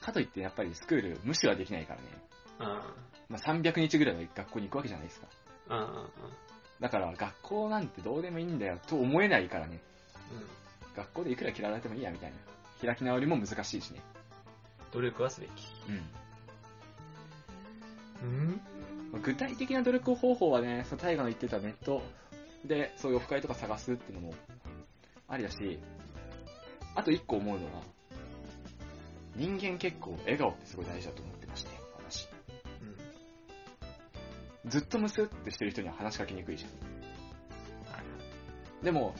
[0.00, 2.06] かといって、やっぱりスクール、無視はできないからね。
[2.58, 2.66] うん。
[2.66, 5.28] まあ、300日ぐらいは学校に行くわけじゃないですか。
[5.68, 6.10] うんうんうん。
[6.80, 9.80] だから、学校なんてどうでもいいんだよ、と思えないからね。
[10.32, 10.96] うん。
[10.96, 12.36] 学校でいくら嫌われてもいいや、みたいな。
[12.84, 14.00] 開き直りも難しいしね。
[14.92, 15.50] 努力はすべき。
[15.88, 16.10] うん。
[18.22, 18.69] うんまあ
[19.18, 22.02] 具体的な努力方法はね、その大河の言ってたネット
[22.64, 24.34] で、そういうオフ会とか探すっていうのも
[25.28, 25.78] ありだし、
[26.94, 27.82] あと一個思うのは、
[29.36, 32.28] 人間結構笑顔ってすごい大事だと思ってまして、私。
[34.64, 34.70] うん。
[34.70, 36.70] ずっとムスってしてる人には話しかけにくいじゃん。
[38.84, 39.14] でも、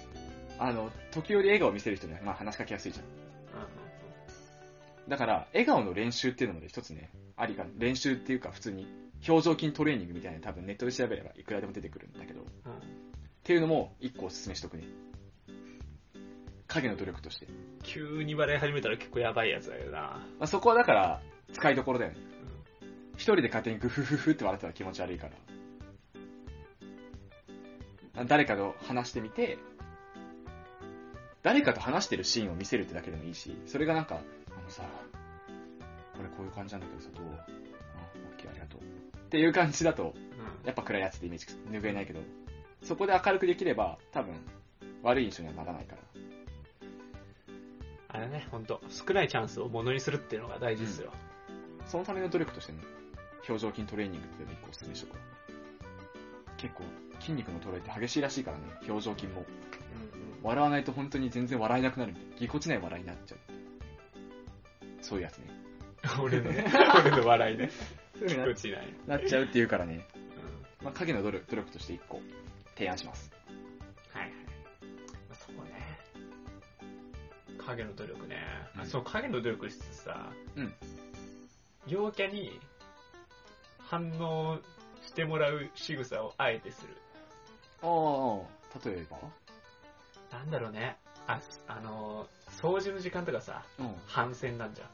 [0.58, 3.06] あの、時折笑顔を見せる人にはまあ話しかけやすいじゃん。
[5.08, 8.86] だから、笑顔の練習っていうのも一つね、ありか、練習っていうか普通に、
[9.28, 12.80] 表情筋トレーニングみたいなの多分ネットで調べればいくらでも出てくるんだけど、っうんうん。
[13.42, 14.84] ていうのも一個おすすめしとくね。
[16.66, 17.46] 影の努力として。
[17.82, 19.98] 急に笑い始めたら結構やばいやつだよな。
[19.98, 21.20] まあ、そこはだから、
[21.52, 22.18] 使いどころだよね。
[23.16, 25.32] 一人で勝手にグフフフって笑ったら気持ち悪いから。
[28.22, 29.58] あ誰かと話してみて、
[31.42, 34.20] 誰かと話してるシーンを見せるってだけでもいいし、それがなんか、
[34.56, 34.84] あのさ、
[36.16, 37.24] これこういう感じなんだけどさ、どう？
[37.26, 37.46] あ、
[38.14, 38.80] オッケーありがとう。
[39.30, 40.66] っていう感じだと、うん。
[40.66, 42.20] やっぱ暗いやつってイメージ拭えないけど、
[42.82, 44.34] そこで明るくできれば、多分、
[45.04, 46.02] 悪い印象にはならないから。
[48.08, 51.12] あれね、ほんと、少ないチャンスをものにするっていうのが大事ですよ。
[51.86, 52.78] そのための努力としてね、
[53.48, 55.20] 表情筋トレーニングっていうのを一個おすすめしとくわ
[56.56, 56.82] 結構、
[57.20, 59.44] 筋肉の衰えって激しいらしいからね、表情筋も。
[60.42, 62.36] 笑わないと本当に全然笑えなくなるみたいな。
[62.36, 63.38] ぎこちない笑いになっちゃう。
[65.00, 65.44] そういうやつね。
[66.20, 66.64] 俺のね、
[67.06, 67.70] 俺の笑いね。
[68.20, 68.70] そういうこっち
[69.06, 70.84] なっちゃうっていうからね、うん。
[70.84, 72.20] まあ、影の努力努力として一個
[72.76, 73.32] 提案します。
[74.12, 74.30] はいはい。
[74.30, 74.36] ま
[75.32, 75.98] あそこね。
[77.58, 78.36] 影の努力ね。
[78.78, 80.74] うんその影の努力してさ、うん
[81.86, 82.60] 陽キャに
[83.78, 84.60] 反応
[85.02, 86.94] してもらう仕草をあえてする。
[87.82, 89.18] ああ、例えば？
[90.30, 90.98] なんだろうね。
[91.26, 93.94] あ、あのー、掃除の時間とかさ、うん。
[94.06, 94.84] 反戦なんじゃ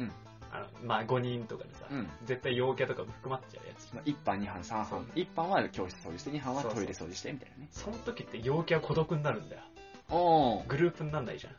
[0.00, 0.02] ん。
[0.02, 0.12] うん。
[0.52, 2.08] あの、まあ5人とかでさ、うん。
[2.24, 3.92] 絶対陽キャとかも含まっちゃうやつ。
[3.94, 5.06] まあ、1班、2班、3そう班。
[5.14, 7.68] 1班は教室掃除して、2班はトイレ掃除して、みたいなね。
[7.70, 9.62] その時って陽キャは孤独になるんだよ。
[10.10, 10.66] おー。
[10.68, 11.54] グループになんないじゃん。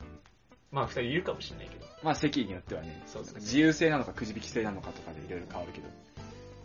[0.72, 1.86] まあ二人いるかもしれないけど。
[2.04, 5.88] まあ、席によってはね、そうそう自由性なのかくじ引き制なのかとかでいろいろ変わるけど。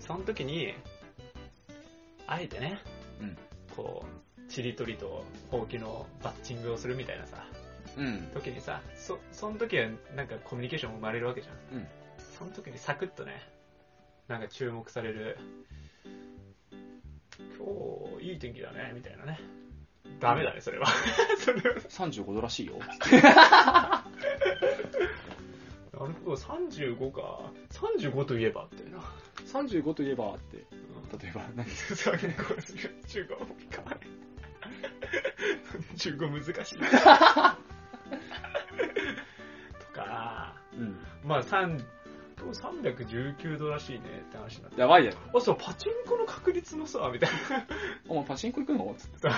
[0.01, 0.75] その時に、
[2.27, 2.81] あえてね、
[3.21, 3.37] うん。
[3.77, 7.45] こう、ちりとりとほうきのバッチングをするみたいなさ、
[7.97, 8.31] うん。
[8.35, 11.79] 時にさ、そ、その時はなんかコミュニケーションも生まれるわけじゃん。
[11.79, 11.87] うん。
[12.39, 13.43] その時にサクッとね、
[14.29, 15.39] なんか注目される、
[17.57, 19.41] 今日いい天気だね、みたいなね。
[20.21, 20.87] ダメだね、それは。
[21.39, 22.75] それは35度らしいよ。
[22.77, 22.87] うな
[26.07, 27.51] るほど、35か。
[27.71, 29.01] 35といえばってな。
[29.45, 32.37] 35といえばって、うん例えば何？35、
[33.07, 33.29] 15
[33.75, 33.99] か。
[35.97, 36.79] 15難しい。
[36.85, 36.87] と
[39.93, 40.97] か、うん。
[41.25, 41.83] まあ、3
[42.47, 44.81] 319度らしいねって話になって。
[44.81, 45.19] やばいやろ。
[45.39, 47.37] あ、そう、パチンコの確率のさ、みたいな。
[48.09, 48.95] お前パチンコ行くの？
[48.97, 49.29] つって。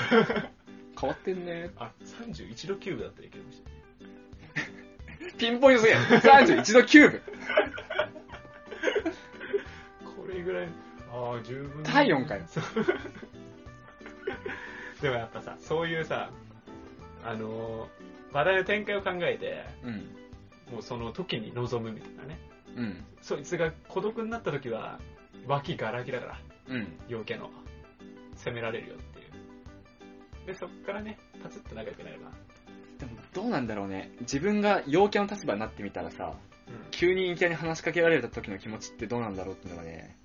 [1.00, 1.70] 変わってんね。
[1.78, 3.62] あ、31度キューブだったらいけるかもし
[5.20, 5.34] れない。
[5.38, 6.00] ピンポイントすぎる。
[6.00, 7.22] 31度キューブ。
[10.16, 10.68] これぐらい、
[11.12, 11.82] ああ、十分。
[11.82, 12.64] 体温かよそう。
[15.00, 16.30] でもやっぱさ、そういうさ、
[17.24, 19.94] あのー話題の展開を考えて、うん。
[20.72, 22.38] もうその時に臨むみたいなね。
[22.76, 23.04] うん。
[23.20, 24.98] そいつが孤独になった時は、
[25.46, 26.98] 脇がら空きだから、うん。
[27.08, 27.50] 陽キャの。
[28.36, 29.22] 攻められるよってい
[30.44, 30.46] う。
[30.46, 32.30] で、そっからね、パツッと仲良くなれば。
[32.98, 34.12] でもどうなんだろうね。
[34.20, 36.34] 自分が陽キャの立場になってみたらさ、
[36.68, 36.90] うん。
[36.90, 40.16] 急に陰キャに話しかけられた時の気持ちってどうなんだろうっていうのがね、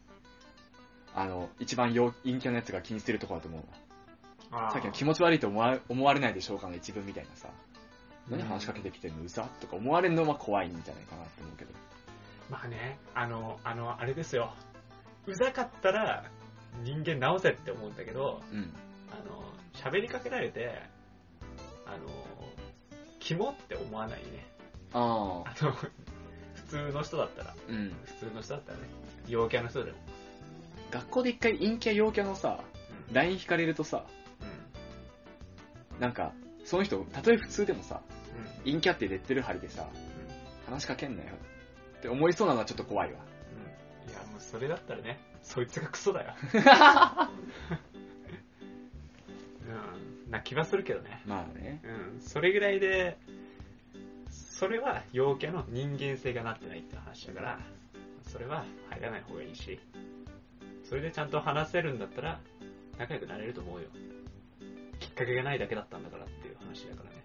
[1.14, 3.66] あの、一番陽陰キャのやつが気にしてるところだと思
[4.52, 4.72] うわ。
[4.72, 7.50] さっきの気持ち悪いと思わ思われないでしょうかの一文みたいなさ、
[8.30, 9.24] 何話しかけてきてんの？
[9.24, 11.72] うざとか思われるのは怖いんじゃないかなって思うけど。
[12.50, 14.54] まあね、あの、あの、あれですよ。
[15.26, 16.26] うざかったら、
[16.84, 18.74] 人間直せって思うんだけど、うん。
[19.12, 19.44] あの、
[19.74, 20.82] 喋りかけられて、
[21.86, 22.08] あの、
[23.20, 24.46] キモって思わないね。
[24.94, 25.50] ああ。
[25.50, 27.94] あの、普通の人だったら、うん。
[28.06, 28.84] 普通の人だったらね、
[29.28, 29.98] 陽キャの人でも。
[30.92, 32.64] 学校で一回陰キャ陽キャのさ、
[33.10, 33.14] うん。
[33.14, 34.06] LINE 引かれるとさ、
[35.96, 36.00] うん。
[36.00, 36.34] なんか、
[36.64, 38.02] その人、たとえ普通でもさ、
[38.66, 38.72] うん。
[38.72, 39.88] 陰キャってレッテル貼りでさ、
[40.68, 41.55] 話しかけんなよっ
[42.02, 43.20] て思いそうなのはちょっと怖いわ。
[44.06, 44.12] うん。
[44.12, 46.34] いや、もうそれだったらね、そいつがクソだよ。
[50.26, 50.32] うん。
[50.32, 51.22] な気はするけどね。
[51.26, 51.82] まあね。
[51.84, 52.22] うん。
[52.22, 53.18] それぐらいで、
[54.30, 57.60] それは陽キャの人間性がなってないって話だから、
[58.24, 59.80] それは入らない方がいいし、
[60.84, 62.40] それでちゃんと話せるんだったら、
[62.98, 63.88] 仲良くなれると思うよ。
[65.00, 67.16] きっかけがないだけだったんだからっていう話だからね。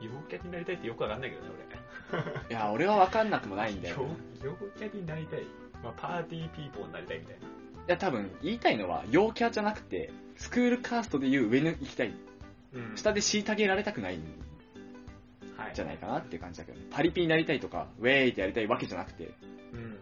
[0.00, 1.48] 陽キャになりたいってよくわかんないけどね、
[2.50, 4.04] いや、俺は分かんなくもないんだ俺。
[4.04, 4.16] よ。
[4.42, 5.42] 陽陽キャになりたい。
[5.82, 7.46] まあ、パーティーピーポーになりたいみたいな。
[7.46, 7.48] い
[7.88, 12.08] や、多分、言いたいのは、陽キャじゃなくて、スクールカーストでいう上に行きたい。
[12.08, 14.22] うん下で虐げられたくないん
[15.56, 15.74] はい。
[15.74, 19.32] じゃないかなっていう感じだけど、パリピになりたいとか、ウェーイってやりたいわけじゃなくて、
[19.72, 19.98] うん。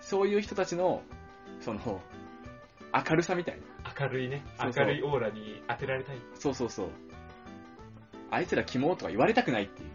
[0.00, 1.02] そういう人たちの、
[1.60, 2.00] その、
[2.92, 3.92] 明るさみたいな。
[3.98, 4.44] 明るいね。
[4.60, 6.16] そうそう明るいオーラに当てられたい。
[6.34, 6.88] そうそうそう。
[8.30, 9.90] あいつらキモとか言われたくないっていう。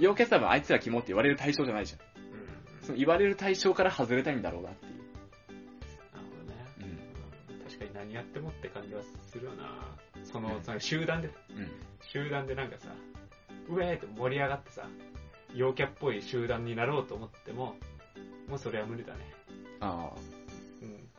[0.00, 2.00] うん陽キャって多分あいつらキモって言われる対象じゃないじゃん。
[2.00, 4.92] うんその言われる対象から外れたいんだろうなっていう。
[4.92, 6.66] なるほどね。
[6.78, 7.54] うん。
[7.54, 9.96] うん確かに何やってもって感じはするよな。
[10.24, 11.30] そうんの、その集団で、う
[11.60, 11.70] ん。
[12.12, 12.88] 集団でなんかさ、
[13.68, 14.86] うえーって盛り上がってさ、
[15.54, 17.76] 陽キャっぽい集団になろうと思っても、
[18.48, 19.20] もうそれは無理だね。
[19.80, 20.10] あ
[20.82, 20.96] うん。
[20.96, 21.10] だか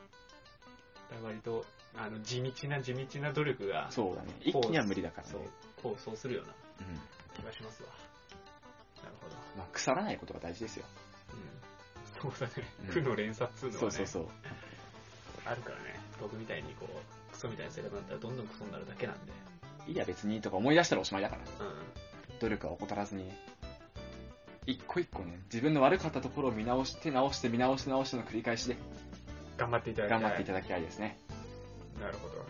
[1.16, 1.66] ら割と、
[1.96, 4.30] あの、地道な地道な努力があ、、そうだね。
[4.42, 5.42] 一気には無理だからねそう。、
[5.84, 6.54] こう、そうするような
[6.88, 7.00] うん。
[7.36, 7.90] 気がしますわ。
[9.58, 10.86] まあ、腐らないことが大事ですよ。
[12.24, 12.32] うん。
[12.32, 12.54] そうだね
[12.88, 12.92] うん。
[12.92, 14.28] 負の連鎖っつうのはね、そうそうそう。
[15.46, 16.00] あるからね。
[16.20, 19.32] 僕みたいにこう、クソみたいな性格になったらどんどんクソになるだけなんで。
[19.88, 21.42] いいや別にとか思い出したらおしまいだから。
[21.42, 22.40] うん。
[22.40, 23.38] 努力は怠らずにね。
[24.68, 28.78] 一個一個ね、自分の悪かったところを見直して直して見直して直しての繰り返しで
[29.58, 30.22] 頑張っていただきたい。
[30.22, 31.18] 頑張っていただきたいですね。
[32.00, 32.46] なるほど。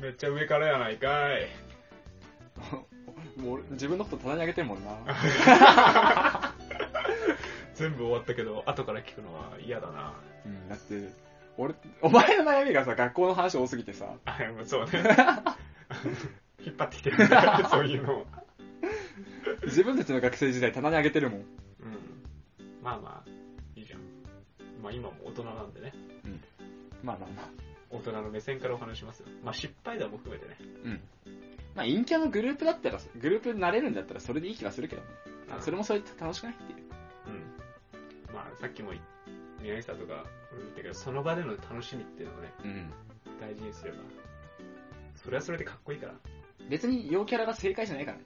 [0.00, 1.67] めっちゃ上からやないかい。
[3.38, 4.98] もう俺自分のこと棚に上げてんもんな。
[7.74, 10.14] 全部終わったけど、後から聞くのは嫌だな。
[10.44, 11.12] うん、だって、
[11.56, 14.90] 俺、お前の悩みがさ、学校の話多すぎてさ、あ、もうそうね。
[16.64, 18.26] 引っ張ってきてるんだ そういうのを。
[19.64, 21.40] 自分たちの学生時代棚に上げてるもん。
[21.40, 21.46] うん。
[22.82, 23.30] まあまあ、
[23.76, 24.00] いいじゃん。
[24.82, 25.92] まあ今も大人なんでね。
[27.02, 27.48] まあまあまあ。
[27.90, 29.28] 大人の目線からお話しますよ。
[29.42, 30.56] まあ失敗談も含めてね。
[30.84, 31.00] うん。
[31.78, 35.08] まあ、陰キャのグループだったら、グループになれるんだったらそれでいい気がするけどね。
[35.48, 36.78] あそれもそれで楽しくないっていう。
[37.28, 38.34] うん。
[38.34, 39.00] まあさっきも言
[39.62, 42.90] 宮城さんとか俺も言ったけど、その場での楽しみっていうのをね、うん。
[43.40, 43.98] 大事にすれば、
[45.14, 46.14] それはそれでかっこいいから。
[46.68, 48.24] 別に陽キャラが正解じゃないからね。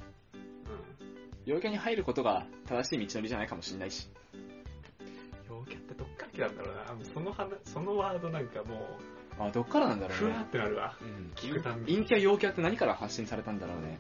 [1.47, 4.09] う陽キャに入ることが正しい道のりじゃないかもしれないし。
[4.35, 5.53] ん。
[5.55, 6.95] 陽キャってどっから来たんだろうな。
[6.95, 8.99] もうその話、そのワードなんかも
[9.39, 10.45] あ、どっからなんだう、ろうねふわー。
[10.45, 10.97] ってなるわ。
[11.01, 13.99] うん聞くたんびに陰キャ陽キャって何から発信されたんだろうね。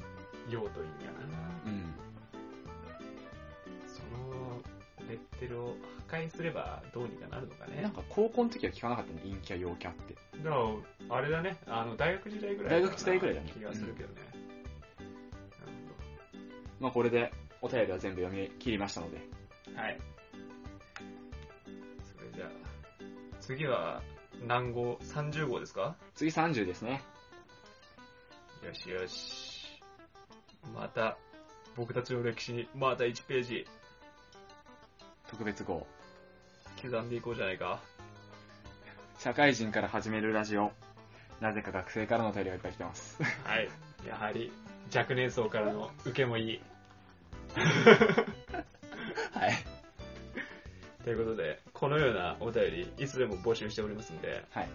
[0.50, 1.18] 用と意味やな。
[1.66, 1.94] うん。
[3.86, 4.60] その
[5.08, 5.76] レッテルを
[6.08, 7.80] 破壊すればどうにかなるのかね。
[7.80, 10.14] なんか高校の時は聞かなかったね、陰キャ陽キャって。
[10.44, 10.56] だか
[11.08, 14.20] ら、あれだね、あの、大学時代ぐらい大学時代ぐらいだね気がするけどね。
[14.20, 14.32] なる
[16.80, 19.18] まあこれで、お便りは全部読み切りましたので。
[19.74, 19.98] はい。
[22.16, 22.48] それじゃあ、
[23.40, 24.02] 次は
[24.46, 25.96] 何号 ?30 号ですか？
[26.14, 27.02] 次30ですね。
[28.64, 29.80] よしよし。
[30.74, 31.16] また、
[31.76, 33.66] 僕たちの歴史に、また1ページ、
[35.28, 35.86] 特別号。
[36.80, 37.80] 刻んでいこうじゃないか。
[39.18, 40.72] 社会人から始めるラジオ。
[41.40, 43.20] なぜか学生からのお便りがいっぱい来てます。
[43.22, 43.28] は
[43.60, 43.68] い。
[44.06, 44.52] やはり、
[44.94, 46.60] 若年層からの受けもいい。
[49.32, 49.52] はい。
[51.04, 54.68] ということで、このようなお便り、いつでも募集しておりますんで、はい。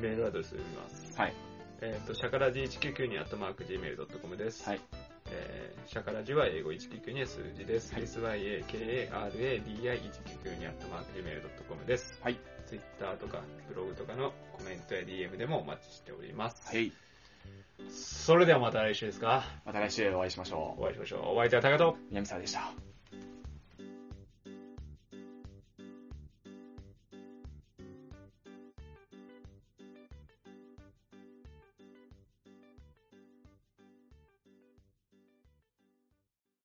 [0.00, 1.16] メールアドレスを読みます。
[1.16, 1.34] はい。
[1.80, 4.68] えっ、と、シャカラジ199にアットマーク Gmail.com です。
[4.68, 4.80] はい。
[5.30, 7.92] えーシャカラジは英語199に数字です。
[7.92, 12.18] はい SYAKARADI199 にアットマーク Gmail.com です。
[12.22, 12.38] はい。
[12.66, 16.64] Twitter とかブログとかのコメントや DM でもお待ちしております。
[16.66, 16.92] はい。
[17.90, 21.20] それではまた来週ですかまた来週お会いしましょお会いしましょう。
[21.34, 21.94] お相手はタカとう。
[22.10, 22.91] 南沢でした。